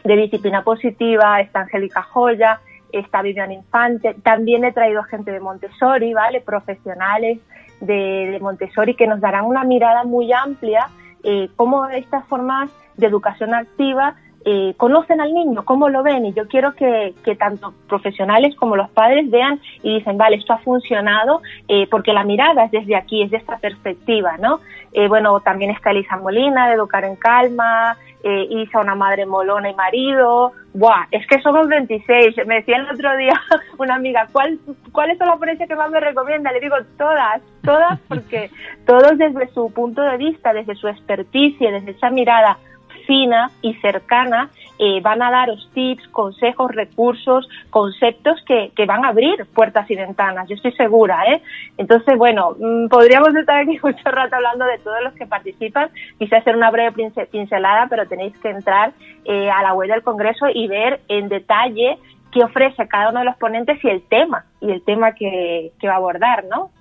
[0.03, 2.59] de disciplina positiva, está Angélica Joya,
[2.91, 6.41] está Vivian Infante, también he traído gente de Montessori, ¿vale?
[6.41, 7.39] Profesionales
[7.85, 10.89] de, Montessori que nos darán una mirada muy amplia,
[11.23, 14.15] eh, cómo estas formas de educación activa
[14.45, 18.89] eh, conocen al niño, cómo lo ven, y yo quiero que, tanto profesionales como los
[18.89, 23.23] padres vean y dicen, vale, esto ha funcionado, eh, porque la mirada es desde aquí,
[23.23, 24.59] es de esta perspectiva, ¿no?
[24.91, 29.75] Eh, bueno, también está Elisa Molina, de Educar en Calma, Isa, una madre molona y
[29.75, 31.07] marido, ¡buah!
[31.11, 33.33] Es que somos 26, me decía el otro día
[33.77, 34.59] una amiga, ¿cuál,
[34.91, 36.51] ¿cuál es la que más me recomienda?
[36.51, 38.49] Le digo, todas, todas, porque
[38.85, 42.57] todos desde su punto de vista, desde su experticia, desde esa mirada
[43.05, 49.09] fina y cercana, eh, van a daros tips, consejos, recursos, conceptos que, que, van a
[49.09, 51.23] abrir puertas y ventanas, yo estoy segura.
[51.27, 51.41] ¿eh?
[51.77, 56.35] Entonces, bueno, mm, podríamos estar aquí mucho rato hablando de todos los que participan, quise
[56.35, 58.93] hacer una breve pincelada, pero tenéis que entrar
[59.25, 61.97] eh, a la web del Congreso y ver en detalle
[62.31, 65.87] qué ofrece cada uno de los ponentes y el tema, y el tema que, que
[65.87, 66.71] va a abordar, ¿no?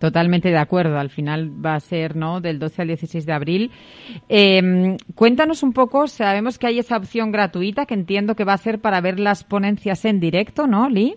[0.00, 0.98] Totalmente de acuerdo.
[0.98, 2.40] Al final va a ser, ¿no?
[2.40, 3.70] Del 12 al 16 de abril.
[4.30, 6.06] Eh, cuéntanos un poco.
[6.06, 9.44] Sabemos que hay esa opción gratuita que entiendo que va a ser para ver las
[9.44, 11.16] ponencias en directo, ¿no, Lee?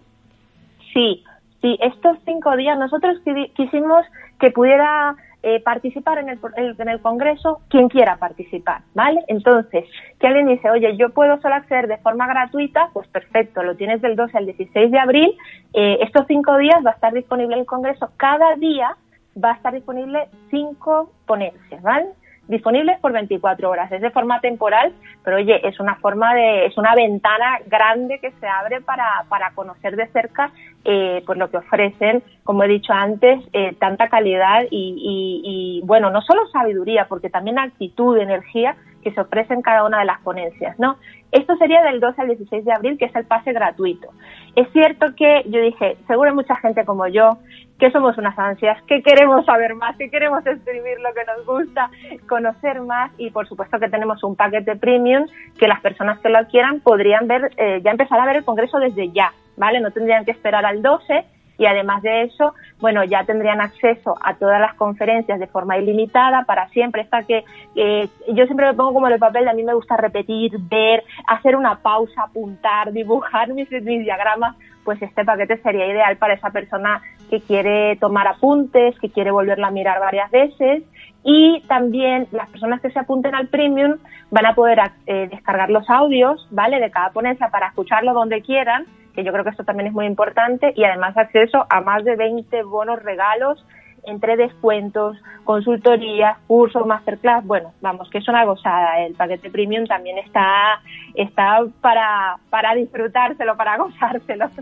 [0.94, 1.24] Sí,
[1.62, 1.78] sí.
[1.82, 3.22] Estos cinco días nosotros
[3.56, 4.06] quisimos
[4.38, 5.16] que pudiera
[5.46, 9.26] eh, participar en el, en el Congreso quien quiera participar, ¿vale?
[9.28, 9.84] Entonces,
[10.18, 14.02] que alguien dice, oye, yo puedo solo acceder de forma gratuita, pues perfecto, lo tienes
[14.02, 15.38] del 12 al 16 de abril,
[15.74, 18.96] eh, estos cinco días va a estar disponible el Congreso, cada día
[19.42, 22.08] va a estar disponible cinco ponencias, ¿vale?
[22.48, 23.92] Disponibles por 24 horas.
[23.92, 28.32] Es de forma temporal, pero oye, es una forma de, es una ventana grande que
[28.32, 30.52] se abre para, para conocer de cerca
[30.86, 36.10] eh, pues lo que ofrecen, como he dicho antes, eh, tanta calidad y, y, bueno,
[36.10, 40.20] no solo sabiduría, porque también actitud, energía que se ofrece en cada una de las
[40.22, 40.98] ponencias, ¿no?
[41.32, 44.10] Esto sería del 12 al 16 de abril, que es el pase gratuito.
[44.56, 47.38] Es cierto que yo dije, seguro hay mucha gente como yo,
[47.80, 51.90] que somos unas ansias, que queremos saber más, que queremos escribir lo que nos gusta,
[52.30, 55.26] conocer más y por supuesto que tenemos un paquete premium
[55.58, 58.78] que las personas que lo quieran podrían ver, eh, ya empezar a ver el Congreso
[58.78, 59.82] desde ya, ¿vale?
[59.82, 61.26] No tendrían que esperar al 12
[61.58, 66.44] y además de eso, bueno, ya tendrían acceso a todas las conferencias de forma ilimitada
[66.46, 67.04] para siempre.
[67.04, 67.44] Esta que
[67.76, 71.80] yo siempre me pongo como el papel, a mí me gusta repetir, ver, hacer una
[71.80, 77.40] pausa, apuntar, dibujar mis, mis diagramas, pues este paquete sería ideal para esa persona que
[77.40, 80.84] quiere tomar apuntes, que quiere volverla a mirar varias veces
[81.24, 83.98] y también las personas que se apunten al premium
[84.30, 86.80] van a poder eh, descargar los audios, ¿vale?
[86.80, 90.06] De cada ponencia para escucharlo donde quieran que yo creo que esto también es muy
[90.06, 93.64] importante, y además acceso a más de 20 bonos regalos
[94.06, 99.00] entre descuentos, consultorías, cursos, masterclass, bueno, vamos, que es una gozada.
[99.06, 100.82] El paquete premium también está,
[101.16, 104.50] está para, para disfrutárselo, para gozárselo.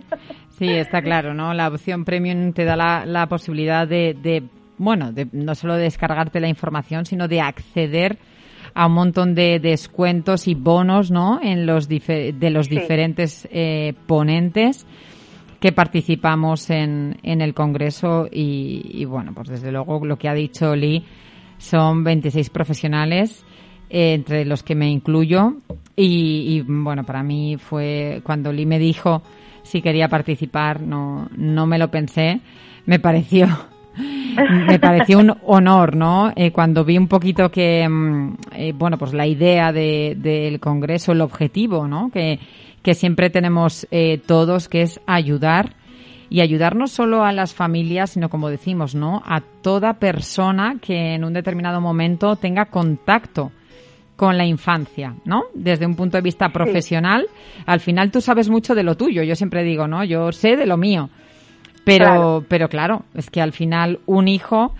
[0.49, 1.55] Sí, está claro, ¿no?
[1.55, 4.43] La opción premium te da la, la posibilidad de, de,
[4.77, 8.19] bueno, de no solo descargarte la información, sino de acceder
[8.74, 11.39] a un montón de descuentos y bonos, ¿no?
[11.41, 14.86] En los de los diferentes eh, ponentes
[15.59, 20.76] que participamos en, en el Congreso y, bueno, pues desde luego lo que ha dicho
[20.76, 21.05] Lee
[21.59, 23.45] son 26 profesionales
[23.89, 25.57] eh, entre los que me incluyo.
[25.95, 29.22] Y, y, bueno, para mí fue cuando Lee me dijo
[29.63, 32.41] si quería participar, no, no me lo pensé,
[32.88, 33.47] me pareció
[34.67, 36.31] me pareció un honor, ¿no?
[36.35, 41.11] Eh, cuando vi un poquito que, mm, eh, bueno, pues la idea del de, Congreso,
[41.11, 42.09] el objetivo, ¿no?
[42.11, 42.39] Que,
[42.81, 45.75] que siempre tenemos eh, todos, que es ayudar
[46.29, 49.21] y ayudar no solo a las familias, sino como decimos, ¿no?
[49.25, 53.51] A toda persona que en un determinado momento tenga contacto
[54.15, 55.45] con la infancia, ¿no?
[55.53, 57.27] Desde un punto de vista profesional,
[57.65, 59.23] al final tú sabes mucho de lo tuyo.
[59.23, 60.03] Yo siempre digo, ¿no?
[60.03, 61.09] Yo sé de lo mío
[61.84, 62.45] pero, claro.
[62.47, 64.73] pero claro, es que al final un hijo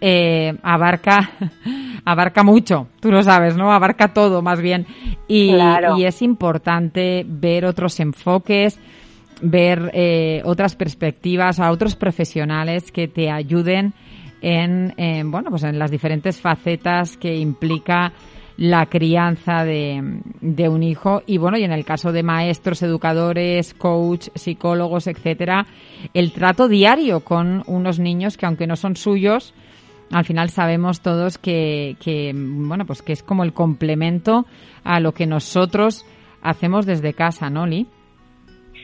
[0.00, 1.30] eh, abarca,
[2.04, 3.72] abarca mucho, tú lo sabes, ¿no?
[3.72, 4.86] Abarca todo más bien.
[5.26, 5.54] Y,
[5.96, 8.78] y es importante ver otros enfoques,
[9.42, 13.92] ver eh, otras perspectivas, a otros profesionales que te ayuden
[14.40, 18.12] en, en, bueno, pues en las diferentes facetas que implica
[18.58, 23.72] la crianza de, de, un hijo y bueno, y en el caso de maestros, educadores,
[23.72, 25.64] coach, psicólogos, etcétera,
[26.12, 29.54] el trato diario con unos niños que aunque no son suyos,
[30.12, 34.44] al final sabemos todos que, que bueno, pues que es como el complemento
[34.82, 36.04] a lo que nosotros
[36.42, 37.86] hacemos desde casa, ¿no, Lee?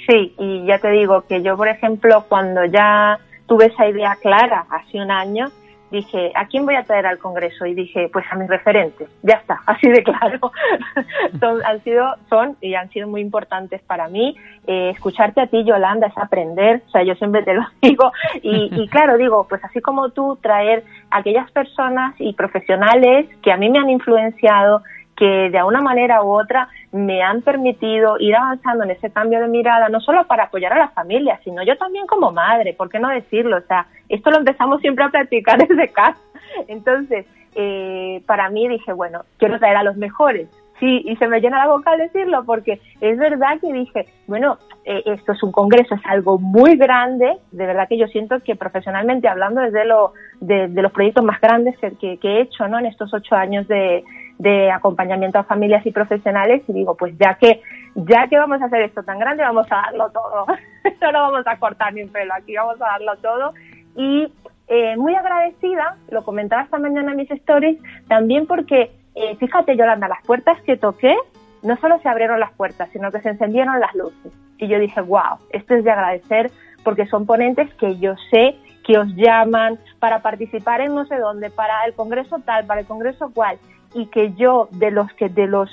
[0.08, 3.18] Sí, y ya te digo que yo, por ejemplo, cuando ya
[3.48, 5.46] tuve esa idea clara hace un año,
[5.94, 7.66] dije, ¿a quién voy a traer al Congreso?
[7.66, 10.52] Y dije, pues a mis referentes, ya está, así de claro.
[11.40, 14.36] son, han sido, son y han sido muy importantes para mí.
[14.66, 18.12] Eh, escucharte a ti, Yolanda, es aprender, o sea, yo siempre te lo digo.
[18.42, 23.56] Y, y claro, digo, pues así como tú, traer aquellas personas y profesionales que a
[23.56, 24.82] mí me han influenciado,
[25.16, 29.48] que de una manera u otra me han permitido ir avanzando en ese cambio de
[29.48, 32.98] mirada, no solo para apoyar a la familia, sino yo también como madre, ¿por qué
[32.98, 33.58] no decirlo?
[33.58, 36.20] O sea, esto lo empezamos siempre a practicar desde casa.
[36.68, 40.48] Entonces, eh, para mí dije, bueno, quiero traer a los mejores,
[40.80, 44.58] Sí, y se me llena la boca al decirlo porque es verdad que dije, bueno,
[44.84, 48.56] eh, esto es un congreso, es algo muy grande, de verdad que yo siento que
[48.56, 52.80] profesionalmente hablando desde lo, de, los proyectos más grandes que, he hecho ¿no?
[52.80, 54.02] en estos ocho años de,
[54.38, 57.60] de acompañamiento a familias y profesionales y digo, pues ya que
[57.94, 60.46] ya que vamos a hacer esto tan grande, vamos a darlo todo.
[61.00, 63.54] no lo vamos a cortar ni un pelo, aquí vamos a darlo todo.
[63.96, 64.32] Y
[64.66, 67.78] eh, muy agradecida, lo comentaba esta mañana en mis stories,
[68.08, 71.14] también porque eh, fíjate, Yolanda, las puertas que toqué,
[71.62, 74.32] no solo se abrieron las puertas, sino que se encendieron las luces.
[74.58, 76.50] Y yo dije, wow, esto es de agradecer
[76.82, 81.50] porque son ponentes que yo sé que os llaman para participar en no sé dónde,
[81.50, 83.56] para el congreso tal, para el congreso cual,
[83.94, 85.70] y que yo de los que de los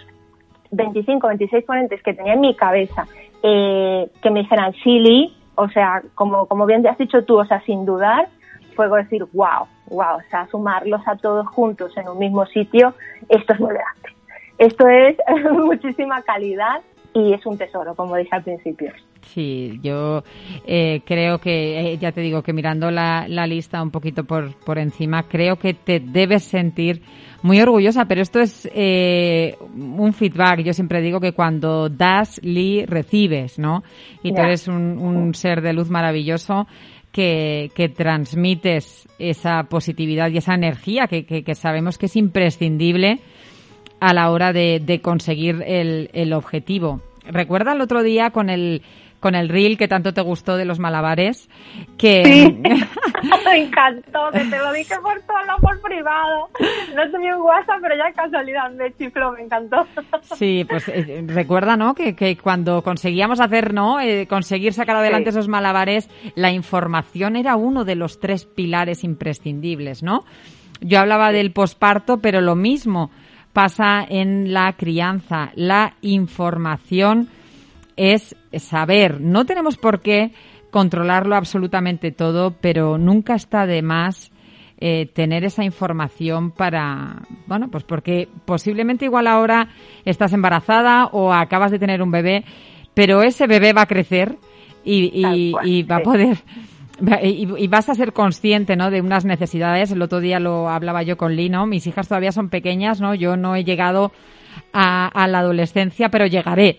[0.71, 3.07] 25, 26 ponentes que tenía en mi cabeza,
[3.43, 7.45] eh, que me dijeran sí, o sea, como, como bien te has dicho tú, o
[7.45, 8.29] sea, sin dudar,
[8.75, 12.93] fue decir, wow, wow, o sea, sumarlos a todos juntos en un mismo sitio,
[13.29, 14.15] esto es muy grande.
[14.57, 15.17] Esto es
[15.51, 16.81] muchísima calidad
[17.13, 18.91] y es un tesoro, como dije al principio.
[19.21, 20.23] Sí, yo
[20.65, 24.55] eh, creo que, eh, ya te digo que mirando la, la lista un poquito por,
[24.65, 27.01] por encima, creo que te debes sentir
[27.43, 30.61] muy orgullosa, pero esto es eh, un feedback.
[30.63, 33.83] Yo siempre digo que cuando das, li, recibes, ¿no?
[34.23, 36.67] Y tú eres un, un ser de luz maravilloso
[37.11, 43.19] que, que, transmites esa positividad y esa energía que, que, que, sabemos que es imprescindible
[44.01, 46.99] a la hora de, de conseguir el, el objetivo.
[47.23, 48.81] Recuerda el otro día con el
[49.21, 51.47] con el reel que tanto te gustó de los malabares,
[51.95, 52.23] que...
[52.25, 52.57] Sí,
[53.45, 56.49] me encantó, que te lo dije por todo, por privado.
[56.95, 59.85] No tenía un WhatsApp, pero ya casualidad me chifló, me encantó.
[60.35, 61.93] Sí, pues eh, recuerda, ¿no?
[61.93, 63.99] Que, que, cuando conseguíamos hacer, ¿no?
[63.99, 65.37] Eh, conseguir sacar adelante sí.
[65.37, 70.25] esos malabares, la información era uno de los tres pilares imprescindibles, ¿no?
[70.79, 73.11] Yo hablaba del posparto, pero lo mismo
[73.53, 77.29] pasa en la crianza, la información
[77.95, 79.21] es saber.
[79.21, 80.31] No tenemos por qué
[80.71, 84.31] controlarlo absolutamente todo, pero nunca está de más
[84.79, 89.69] eh, tener esa información para, bueno, pues porque posiblemente igual ahora
[90.05, 92.45] estás embarazada o acabas de tener un bebé,
[92.93, 94.37] pero ese bebé va a crecer
[94.83, 96.01] y, y, cual, y va sí.
[96.01, 96.37] a poder
[97.23, 98.91] y, y, vas a ser consciente, ¿no?
[98.91, 99.91] De unas necesidades.
[99.91, 101.65] El otro día lo hablaba yo con Lino.
[101.65, 103.15] Mis hijas todavía son pequeñas, ¿no?
[103.15, 104.11] Yo no he llegado
[104.73, 106.77] a, a la adolescencia, pero llegaré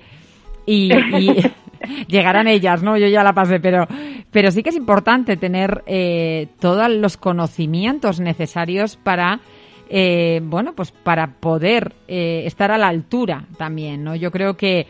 [0.66, 1.36] y, y
[2.08, 2.96] llegarán ellas, ¿no?
[2.96, 3.86] Yo ya la pasé, pero,
[4.30, 9.40] pero sí que es importante tener eh, todos los conocimientos necesarios para,
[9.88, 14.14] eh, bueno, pues para poder eh, estar a la altura también, ¿no?
[14.14, 14.86] Yo creo que,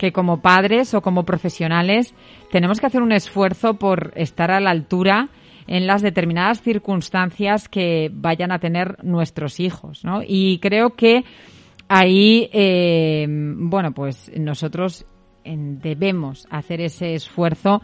[0.00, 2.14] que como padres o como profesionales
[2.50, 5.28] tenemos que hacer un esfuerzo por estar a la altura
[5.66, 10.22] en las determinadas circunstancias que vayan a tener nuestros hijos, ¿no?
[10.26, 11.24] Y creo que
[11.86, 15.04] ahí, eh, bueno, pues nosotros
[15.44, 17.82] debemos hacer ese esfuerzo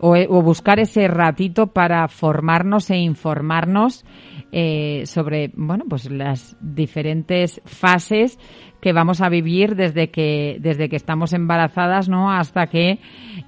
[0.00, 4.04] o, buscar ese ratito para formarnos e informarnos
[4.50, 8.38] eh, sobre, bueno, pues las diferentes fases
[8.82, 12.32] que vamos a vivir desde que desde que estamos embarazadas, ¿no?
[12.32, 12.98] Hasta que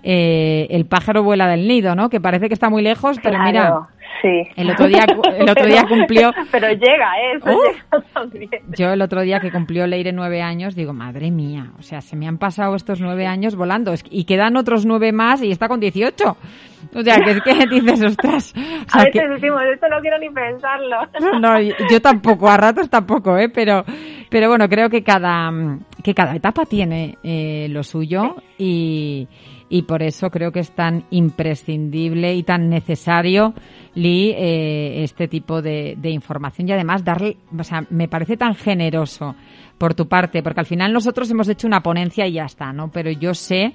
[0.05, 2.09] eh, el pájaro vuela del nido, ¿no?
[2.09, 3.47] Que parece que está muy lejos, pero claro.
[3.51, 3.89] mira,
[4.23, 4.49] Sí.
[4.57, 5.05] El otro día,
[5.37, 6.33] el otro día cumplió.
[6.51, 7.37] Pero llega, ¿eh?
[7.37, 8.51] Eso uh, llega también.
[8.69, 12.17] Yo el otro día que cumplió Leire nueve años, digo, madre mía, o sea, se
[12.17, 15.81] me han pasado estos nueve años volando y quedan otros nueve más y está con
[15.81, 16.37] dieciocho.
[16.95, 18.55] O sea, que es que dices, ostras.
[18.57, 18.61] O
[18.91, 19.29] sea, a veces que...
[19.29, 20.97] decimos, esto no quiero ni pensarlo.
[21.41, 23.49] No, yo tampoco, a ratos tampoco, ¿eh?
[23.49, 23.85] Pero,
[24.35, 29.29] pero bueno, creo que cada, que cada etapa tiene eh, lo suyo y
[29.69, 33.55] y por eso creo que es tan imprescindible y tan necesario,
[33.95, 38.57] Lee, eh, este tipo de, de, información y además darle, o sea, me parece tan
[38.57, 39.37] generoso
[39.79, 42.91] por tu parte, porque al final nosotros hemos hecho una ponencia y ya está, ¿no?
[42.91, 43.73] Pero yo sé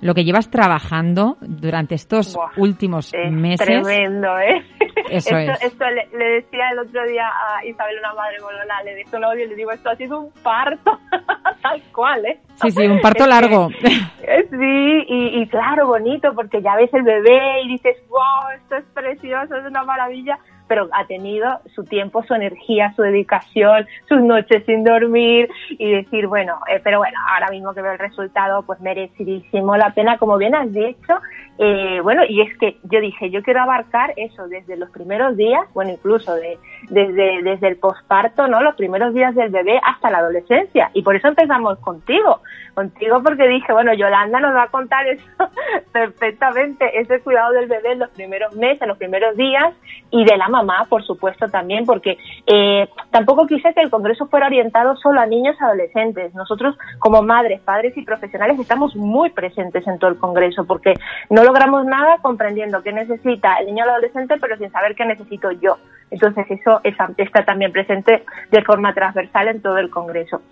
[0.00, 3.66] lo que llevas trabajando durante estos Buah, últimos es meses.
[3.66, 4.64] Tremendo, ¿eh?
[5.10, 5.72] Eso esto, es.
[5.72, 9.24] Esto le, le, decía el otro día a Isabel, una madre molona, le dijo un
[9.24, 10.98] audio y le digo, esto ha sido un parto,
[11.62, 12.40] tal cual, ¿eh?
[12.62, 13.68] Sí, sí, un parto largo.
[13.68, 18.76] Que, sí, y, y, claro, bonito, porque ya ves el bebé y dices, wow, esto
[18.76, 20.38] es precioso, es una maravilla,
[20.70, 26.28] pero ha tenido su tiempo, su energía, su dedicación, sus noches sin dormir y decir,
[26.28, 30.38] bueno, eh, pero bueno, ahora mismo que veo el resultado, pues merecidísimo la pena, como
[30.38, 31.14] bien has dicho.
[31.62, 35.60] Eh, bueno, y es que yo dije, yo quiero abarcar eso desde los primeros días,
[35.74, 36.58] bueno, incluso de,
[36.88, 38.62] desde, desde el posparto, ¿no?
[38.62, 40.90] Los primeros días del bebé hasta la adolescencia.
[40.94, 42.40] Y por eso empezamos contigo,
[42.72, 45.22] contigo porque dije, bueno, Yolanda nos va a contar eso
[45.92, 49.74] perfectamente, ese cuidado del bebé en los primeros meses, en los primeros días
[50.10, 54.46] y de la mamá, por supuesto, también, porque eh, tampoco quise que el Congreso fuera
[54.46, 56.34] orientado solo a niños y adolescentes.
[56.34, 60.94] Nosotros, como madres, padres y profesionales, estamos muy presentes en todo el Congreso, porque
[61.28, 65.04] no logramos nada comprendiendo qué necesita el niño o el adolescente, pero sin saber qué
[65.04, 65.78] necesito yo.
[66.08, 68.22] Entonces, eso está también presente
[68.52, 70.42] de forma transversal en todo el Congreso.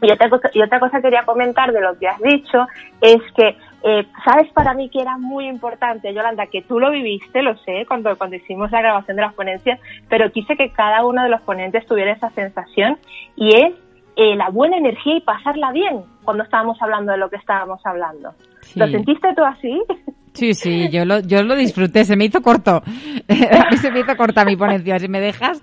[0.00, 2.68] Y otra, cosa, y otra cosa quería comentar de lo que has dicho
[3.00, 7.42] es que eh, sabes para mí que era muy importante, Yolanda, que tú lo viviste,
[7.42, 11.24] lo sé, cuando, cuando hicimos la grabación de las ponencias, pero quise que cada uno
[11.24, 12.96] de los ponentes tuviera esa sensación
[13.34, 13.74] y es
[14.14, 18.34] eh, la buena energía y pasarla bien cuando estábamos hablando de lo que estábamos hablando.
[18.60, 18.78] Sí.
[18.78, 19.82] ¿Lo sentiste tú así?
[20.34, 22.82] Sí, sí, yo lo, yo lo disfruté, se me hizo corto.
[22.82, 22.82] A
[23.70, 24.98] mí se me hizo corta mi ponencia.
[24.98, 25.62] Si me dejas,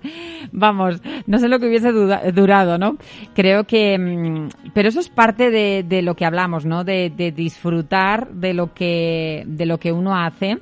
[0.50, 2.96] vamos, no sé lo que hubiese durado, ¿no?
[3.34, 6.84] Creo que, mm, pero eso es parte de, de lo que hablamos, ¿no?
[6.84, 10.58] De, de, disfrutar de lo que, de lo que uno hace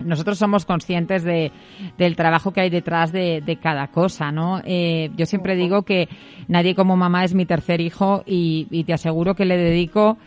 [0.00, 1.52] nosotros somos conscientes de,
[1.98, 4.60] del trabajo que hay detrás de, cada cosa, ¿no?
[4.64, 6.08] Eh, yo siempre digo que
[6.48, 10.18] nadie como mamá es mi tercer hijo y, te aseguro que le dedico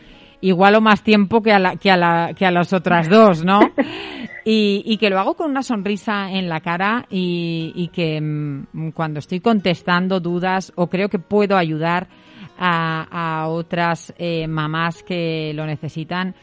[0.42, 3.44] igual o más tiempo que a, la, que a, la, que a las otras dos,
[3.44, 3.60] ¿no?
[4.50, 9.42] Y, que lo hago con una sonrisa en la cara y, que mm, cuando estoy
[9.42, 12.08] contestando dudas o creo que puedo ayudar
[12.58, 16.34] a, otras eh, mamás que lo necesitan,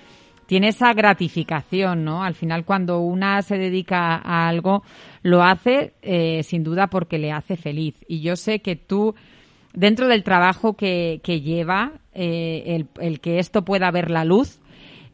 [0.47, 2.23] tiene esa gratificación, ¿no?
[2.23, 4.83] Al final, cuando una se dedica a algo,
[5.23, 8.05] lo hace eh, sin duda porque le hace feliz.
[8.07, 9.15] Y yo sé que tú,
[9.73, 14.61] dentro del trabajo que, que lleva, eh, el, que esto pueda ver la luz,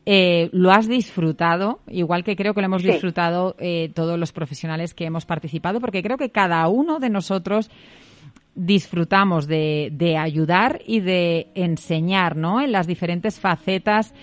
[0.06, 3.56] eh, lo has disfrutado, igual que creo que lo hemos disfrutado
[3.94, 7.70] todos los profesionales que hemos participado, porque creo que cada uno de nosotros
[8.54, 12.60] disfrutamos de, de ayudar y de enseñar, ¿no?
[12.60, 14.14] En las diferentes facetas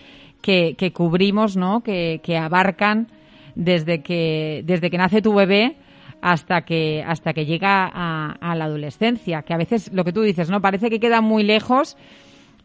[0.41, 1.81] que, que cubrimos, ¿no?
[1.81, 3.07] Que, que abarcan
[3.55, 5.77] desde que, desde que nace tu bebé
[6.21, 10.21] hasta que, hasta que llega a, a, la adolescencia, que a veces lo que tú
[10.21, 10.61] dices, ¿no?
[10.61, 11.97] Parece que queda muy lejos,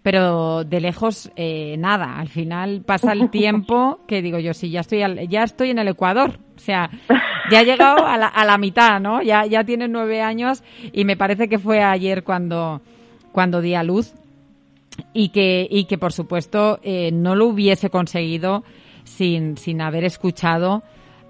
[0.02, 2.18] pero de lejos eh, nada.
[2.18, 5.88] Al final pasa el tiempo que digo yo, sí, ya estoy, ya estoy en el
[5.88, 6.38] Ecuador.
[6.56, 6.90] O sea,
[7.50, 9.22] ya he llegado a la, a la mitad, ¿no?
[9.22, 12.80] Ya, ya tiene nueve años y me parece que fue ayer cuando,
[13.32, 14.12] cuando di a luz
[15.12, 18.64] y que, y que por supuesto eh, no lo hubiese conseguido
[19.04, 20.82] sin, sin haber escuchado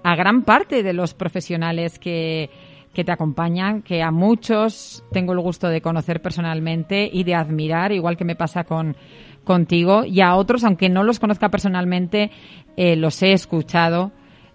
[0.03, 2.49] a gran parte de los profesionales que,
[2.93, 7.91] que te acompañan, que a muchos tengo el gusto de conocer personalmente y de admirar,
[7.91, 8.95] igual que me pasa con
[9.43, 12.31] contigo, y a otros, aunque no los conozca personalmente,
[12.77, 14.11] eh, los he escuchado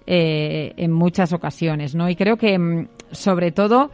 [0.07, 2.09] eh, en muchas ocasiones, ¿no?
[2.09, 3.91] Y creo que, mm, sobre todo,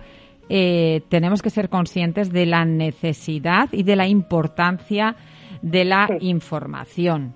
[0.48, 5.16] eh, tenemos que ser conscientes de la necesidad y de la importancia
[5.62, 7.34] de la información.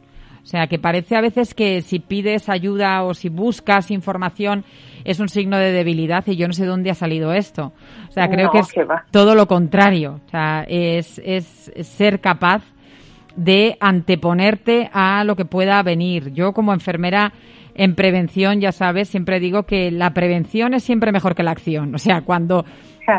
[0.49, 4.65] O sea, que parece a veces que si pides ayuda o si buscas información
[5.05, 7.75] es un signo de debilidad y yo no sé dónde ha salido esto.
[8.09, 8.69] O sea, creo que es
[9.11, 10.23] todo lo contrario.
[10.27, 12.63] O sea, es, es ser capaz
[13.37, 16.33] de anteponerte a lo que pueda venir.
[16.33, 17.35] Yo como enfermera
[17.75, 21.95] en prevención, ya sabes, siempre digo que la prevención es siempre mejor que la acción.
[21.95, 22.65] O sea, cuando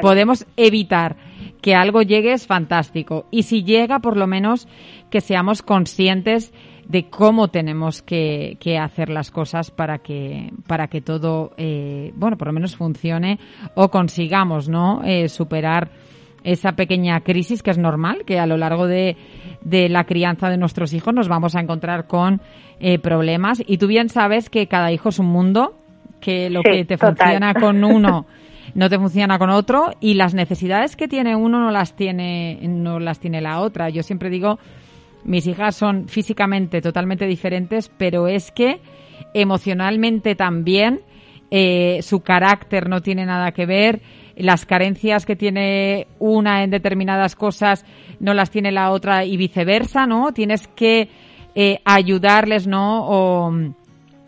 [0.02, 1.16] podemos evitar
[1.62, 3.28] que algo llegue es fantástico.
[3.30, 4.68] Y si llega, por lo menos
[5.12, 6.54] que seamos conscientes
[6.90, 12.48] de cómo tenemos que, hacer las cosas para que, para que todo, eh, bueno, por
[12.48, 13.40] lo menos funcione
[13.76, 15.02] o consigamos, ¿no?
[15.06, 15.92] Eh, superar
[16.44, 19.18] esa pequeña crisis que es normal, que a lo largo de,
[19.62, 22.42] de la crianza de nuestros hijos nos vamos a encontrar con
[22.80, 23.62] eh, problemas.
[23.68, 25.76] Y tú bien sabes que cada hijo es un mundo,
[26.20, 28.26] que lo que te funciona con uno
[28.74, 33.00] no te funciona con otro y las necesidades que tiene uno no las tiene, no
[33.00, 33.90] las tiene la otra.
[33.90, 34.60] Yo siempre digo,
[35.24, 38.80] mis hijas son físicamente totalmente diferentes, pero es que
[39.34, 41.02] emocionalmente también
[41.52, 44.02] eh, su carácter no tiene nada que ver,
[44.36, 47.86] las carencias que tiene una en determinadas cosas
[48.20, 50.34] no las tiene la otra y viceversa, ¿no?
[50.34, 51.10] Tienes que
[51.56, 53.06] eh, ayudarles, ¿no?
[53.08, 53.54] O,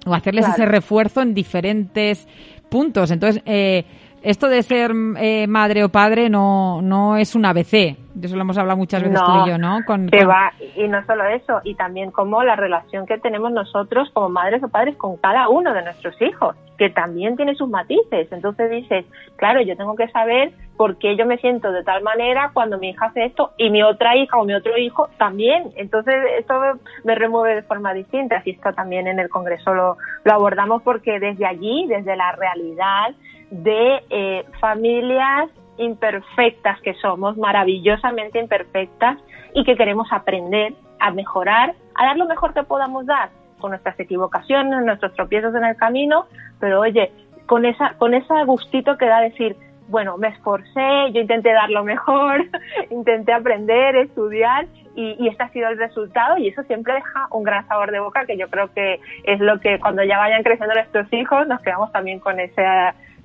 [0.07, 2.27] hacerles ese refuerzo en diferentes
[2.69, 3.11] puntos.
[3.11, 3.85] Entonces, eh,
[4.21, 7.97] esto de ser eh, madre o padre no, no es un ABC.
[8.13, 9.79] De eso lo hemos hablado muchas veces tú y yo, ¿no?
[9.85, 14.29] Con, Va, y no solo eso, y también como la relación que tenemos nosotros como
[14.29, 18.31] madres o padres con cada uno de nuestros hijos, que también tiene sus matices.
[18.31, 19.05] Entonces dices,
[19.37, 22.89] claro, yo tengo que saber por qué yo me siento de tal manera cuando mi
[22.89, 25.71] hija hace esto y mi otra hija o mi otro hijo también.
[25.77, 26.59] Entonces esto
[27.03, 28.37] me remueve de forma distinta.
[28.37, 33.15] Así esto también en el Congreso lo, lo abordamos porque desde allí, desde la realidad,
[33.51, 39.17] de eh, familias imperfectas que somos, maravillosamente imperfectas
[39.53, 43.29] y que queremos aprender a mejorar, a dar lo mejor que podamos dar
[43.59, 46.25] con nuestras equivocaciones, nuestros tropiezos en el camino,
[46.59, 47.11] pero oye,
[47.45, 49.55] con esa con ese gustito que da decir,
[49.87, 52.45] bueno, me esforcé, yo intenté dar lo mejor,
[52.89, 57.67] intenté aprender, estudiar y, este ha sido el resultado y eso siempre deja un gran
[57.67, 61.11] sabor de boca que yo creo que es lo que cuando ya vayan creciendo nuestros
[61.13, 62.63] hijos nos quedamos también con ese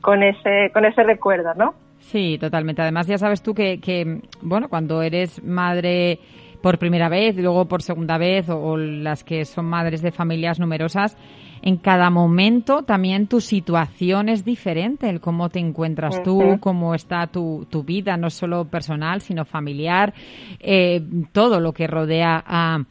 [0.06, 1.74] con ese, con ese recuerdo, ¿no?
[1.98, 2.80] Sí, totalmente.
[2.80, 6.20] Además, ya sabes tú que, que bueno, cuando eres madre
[6.62, 11.18] por primera vez, luego por segunda vez, o, las que son madres de familias numerosas,
[11.60, 17.26] en cada momento también tu situación es diferente, el cómo te encuentras tú, cómo está
[17.26, 20.14] tu, tu, vida, no solo personal, sino familiar,
[20.60, 21.02] eh,
[21.32, 22.84] todo lo que rodea a,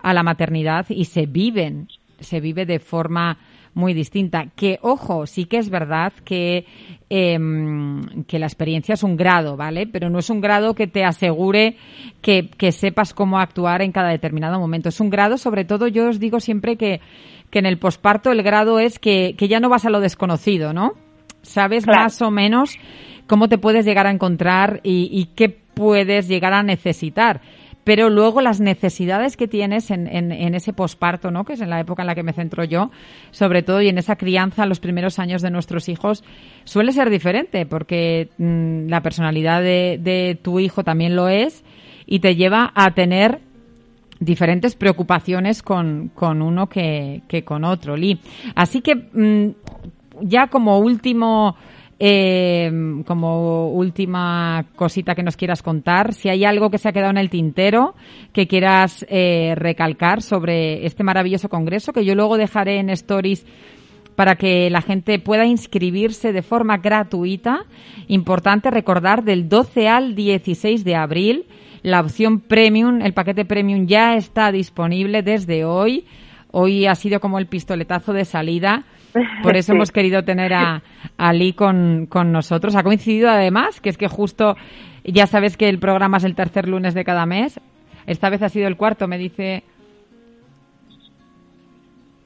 [0.00, 1.88] a la maternidad y se viven,
[2.20, 3.38] se vive de forma
[3.78, 4.48] muy distinta.
[4.54, 6.66] Que, ojo, sí que es verdad que,
[7.08, 9.86] em, que la experiencia es un grado, ¿vale?
[9.86, 11.76] Pero no es un grado que te asegure
[12.20, 14.88] que, que sepas cómo actuar en cada determinado momento.
[14.88, 17.00] Es un grado, sobre todo, yo os digo siempre que,
[17.50, 20.72] que en el posparto el grado es que, que ya no vas a lo desconocido,
[20.72, 20.92] ¿no?
[21.42, 22.74] Sabes más o menos
[23.28, 27.40] cómo te puedes llegar a encontrar y, y qué puedes llegar a necesitar
[27.88, 31.46] pero luego las necesidades que tienes en, en, ese posparto, ¿no?
[31.46, 32.90] que es en la época en la que me centro yo,
[33.30, 36.22] sobre todo, y en esa crianza, los primeros años de nuestros hijos,
[36.64, 41.64] suele ser diferente, porque mm, la personalidad de, de tu hijo también lo es
[42.04, 43.40] y te lleva a tener
[44.20, 48.20] diferentes preocupaciones con, con uno que, que, con otro, Lee.
[48.54, 49.54] Así que mm,
[50.20, 51.56] ya como último
[52.00, 52.70] eh,
[53.06, 57.18] como última cosita que nos quieras contar, si hay algo que se ha quedado en
[57.18, 57.94] el tintero
[58.32, 63.44] que quieras eh, recalcar sobre este maravilloso congreso, que yo luego dejaré en stories
[64.14, 67.66] para que la gente pueda inscribirse de forma gratuita.
[68.08, 71.46] Importante recordar del 12 al 16 de abril.
[71.82, 76.04] La opción premium, el paquete premium ya está disponible desde hoy.
[76.50, 78.86] Hoy ha sido como el pistoletazo de salida
[79.42, 80.82] por eso hemos querido tener a,
[81.16, 82.74] Ali con, con nosotros.
[82.76, 84.56] Ha coincidido además, que es que justo,
[85.04, 87.60] ya sabes que el programa es el tercer lunes de cada mes.
[88.06, 89.64] Esta vez ha sido el cuarto, me dice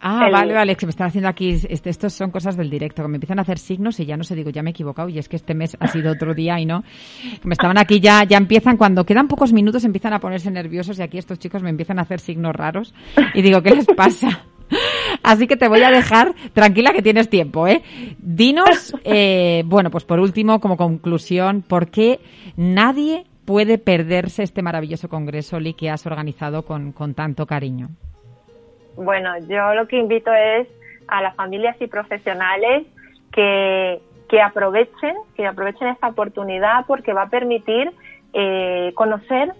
[0.05, 3.09] Ah, vale, vale, que me están haciendo aquí, este, estos son cosas del directo, que
[3.09, 5.17] me empiezan a hacer signos y ya no sé, digo, ya me he equivocado y
[5.17, 6.83] es que este mes ha sido otro día y no.
[7.45, 11.03] Me estaban aquí ya, ya empiezan, cuando quedan pocos minutos empiezan a ponerse nerviosos y
[11.03, 12.93] aquí estos chicos me empiezan a hacer signos raros
[13.33, 14.45] y digo, ¿qué les pasa?
[15.23, 17.83] Así que te voy a dejar tranquila que tienes tiempo, ¿eh?
[18.19, 22.21] Dinos, eh, bueno, pues por último, como conclusión, ¿por qué
[22.57, 27.89] nadie puede perderse este maravilloso congreso, Lee, que has organizado con, con tanto cariño?
[28.97, 30.69] Bueno, yo lo que invito es
[31.09, 32.87] a las familias y profesionales
[33.33, 37.91] que, que aprovechen, que aprovechen esta oportunidad porque va a permitir
[38.33, 39.53] eh, conocer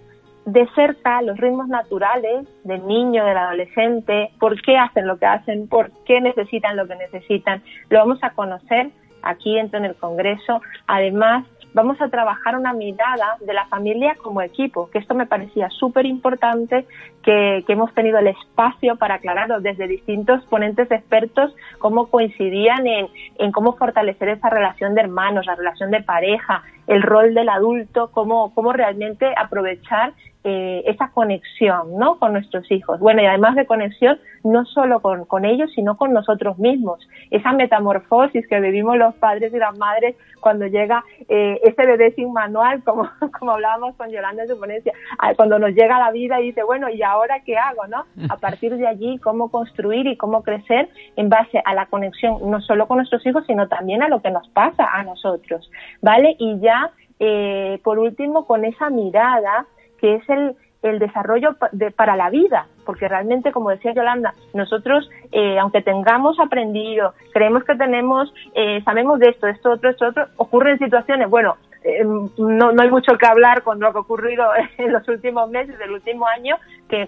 [0.45, 5.67] de cerca los ritmos naturales del niño, del adolescente, por qué hacen lo que hacen,
[5.67, 7.63] por qué necesitan lo que necesitan.
[7.89, 8.91] Lo vamos a conocer
[9.21, 10.61] aquí dentro en el Congreso.
[10.85, 15.69] Además, vamos a trabajar una mirada de la familia como equipo, que esto me parecía
[15.69, 16.85] súper importante,
[17.23, 23.07] que, hemos tenido el espacio para aclararlo desde distintos ponentes expertos, cómo coincidían en,
[23.39, 28.11] en cómo fortalecer esa relación de hermanos, la relación de pareja, el rol del adulto,
[28.11, 30.13] cómo, cómo realmente aprovechar
[30.45, 32.19] eh, esa conexión ¿no?
[32.19, 32.99] con nuestros hijos.
[32.99, 36.99] Bueno, y además de conexión, no solo con, ellos, sino con nosotros mismos.
[37.31, 42.33] Esa metamorfosis que vivimos los padres y las madres cuando llega eh, ese bebé sin
[42.33, 44.91] manual, como, como hablábamos con Yolanda en su ponencia,
[45.37, 47.87] cuando nos llega la vida y dice, bueno, ¿y ahora qué hago?
[47.87, 48.03] ¿no?
[48.29, 52.59] A partir de allí, cómo construir y cómo crecer en base a la conexión, no
[52.59, 55.71] solo con nuestros hijos, sino también a lo que nos pasa a nosotros.
[56.01, 56.35] ¿Vale?
[56.37, 59.67] Y ya, eh, por último, con esa mirada
[60.03, 65.09] que es el, el desarrollo de, para la vida, porque realmente, como decía Yolanda, nosotros,
[65.31, 70.25] eh, aunque tengamos aprendido, creemos que tenemos, eh, sabemos de esto, esto, otro, esto, otro,
[70.35, 74.45] ocurren situaciones, bueno, eh, no, no hay mucho que hablar con lo que ha ocurrido
[74.77, 76.57] en los últimos meses, del último año,
[76.89, 77.07] que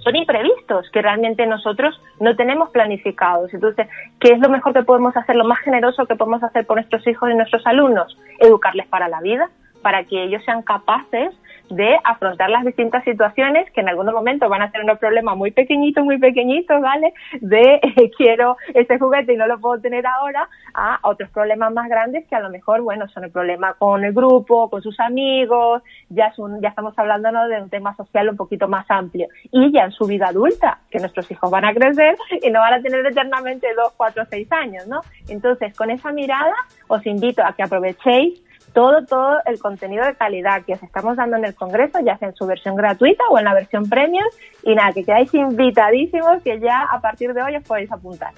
[0.00, 3.52] son imprevistos, que realmente nosotros no tenemos planificados.
[3.54, 3.88] Entonces,
[4.20, 7.06] ¿qué es lo mejor que podemos hacer, lo más generoso que podemos hacer por nuestros
[7.06, 8.14] hijos y nuestros alumnos?
[8.40, 9.48] Educarles para la vida,
[9.80, 11.34] para que ellos sean capaces
[11.70, 15.50] de afrontar las distintas situaciones que en algunos momentos van a tener unos problemas muy
[15.50, 17.12] pequeñitos, muy pequeñitos, ¿vale?
[17.40, 21.88] De eh, quiero ese juguete y no lo puedo tener ahora, a otros problemas más
[21.88, 25.82] grandes que a lo mejor, bueno, son el problema con el grupo, con sus amigos,
[26.08, 29.28] ya, son, ya estamos hablando de un tema social un poquito más amplio.
[29.50, 32.74] Y ya en su vida adulta, que nuestros hijos van a crecer y no van
[32.74, 35.00] a tener eternamente dos, cuatro, seis años, ¿no?
[35.28, 36.54] Entonces, con esa mirada,
[36.88, 38.42] os invito a que aprovechéis
[38.72, 42.28] todo, todo el contenido de calidad que os estamos dando en el Congreso, ya sea
[42.28, 44.24] en su versión gratuita o en la versión premium.
[44.62, 48.32] Y nada, que quedáis invitadísimos, que ya a partir de hoy os podéis apuntar.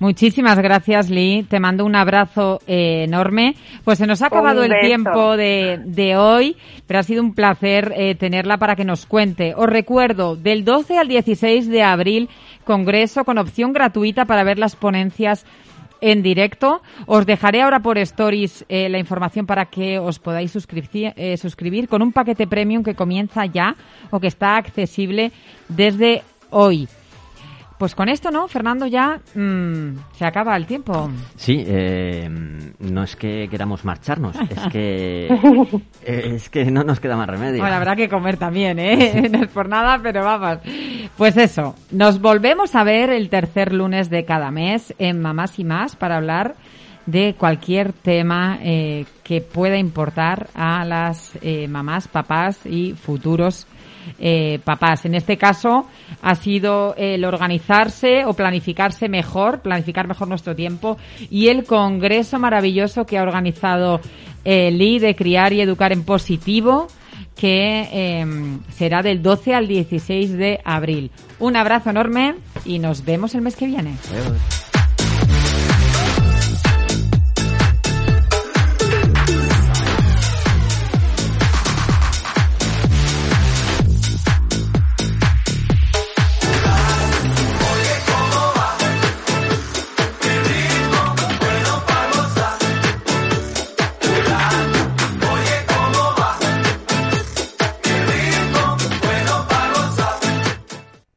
[0.00, 1.42] Muchísimas gracias, Lee.
[1.42, 3.54] Te mando un abrazo eh, enorme.
[3.84, 6.56] Pues se nos ha acabado el tiempo de, de, hoy,
[6.86, 9.54] pero ha sido un placer eh, tenerla para que nos cuente.
[9.54, 12.30] Os recuerdo, del 12 al 16 de abril,
[12.64, 15.44] Congreso con opción gratuita para ver las ponencias
[16.00, 16.82] en directo.
[17.06, 22.02] Os dejaré ahora por stories eh, la información para que os podáis eh, suscribir con
[22.02, 23.76] un paquete premium que comienza ya
[24.10, 25.32] o que está accesible
[25.68, 26.88] desde hoy.
[27.80, 28.46] Pues con esto, ¿no?
[28.46, 31.10] Fernando, ya mmm, se acaba el tiempo.
[31.34, 32.28] Sí, eh,
[32.78, 35.28] no es que queramos marcharnos, es que
[36.04, 37.62] es que no nos queda más remedio.
[37.62, 39.26] Bueno, habrá que comer también, ¿eh?
[39.32, 40.58] no es por nada, pero vamos.
[41.16, 45.64] Pues eso, nos volvemos a ver el tercer lunes de cada mes en Mamás y
[45.64, 46.56] Más para hablar
[47.06, 53.66] de cualquier tema eh, que pueda importar a las eh, mamás, papás y futuros
[54.18, 55.04] eh, papás.
[55.04, 55.86] En este caso
[56.22, 60.96] ha sido el organizarse o planificarse mejor, planificar mejor nuestro tiempo
[61.30, 64.00] y el congreso maravilloso que ha organizado
[64.44, 66.88] el I de Criar y Educar en Positivo
[67.36, 67.88] que
[68.20, 71.10] em, será del 12 al 16 de abril.
[71.38, 72.34] Un abrazo enorme
[72.66, 73.94] y nos vemos el mes que viene.
[74.10, 74.69] Adiós.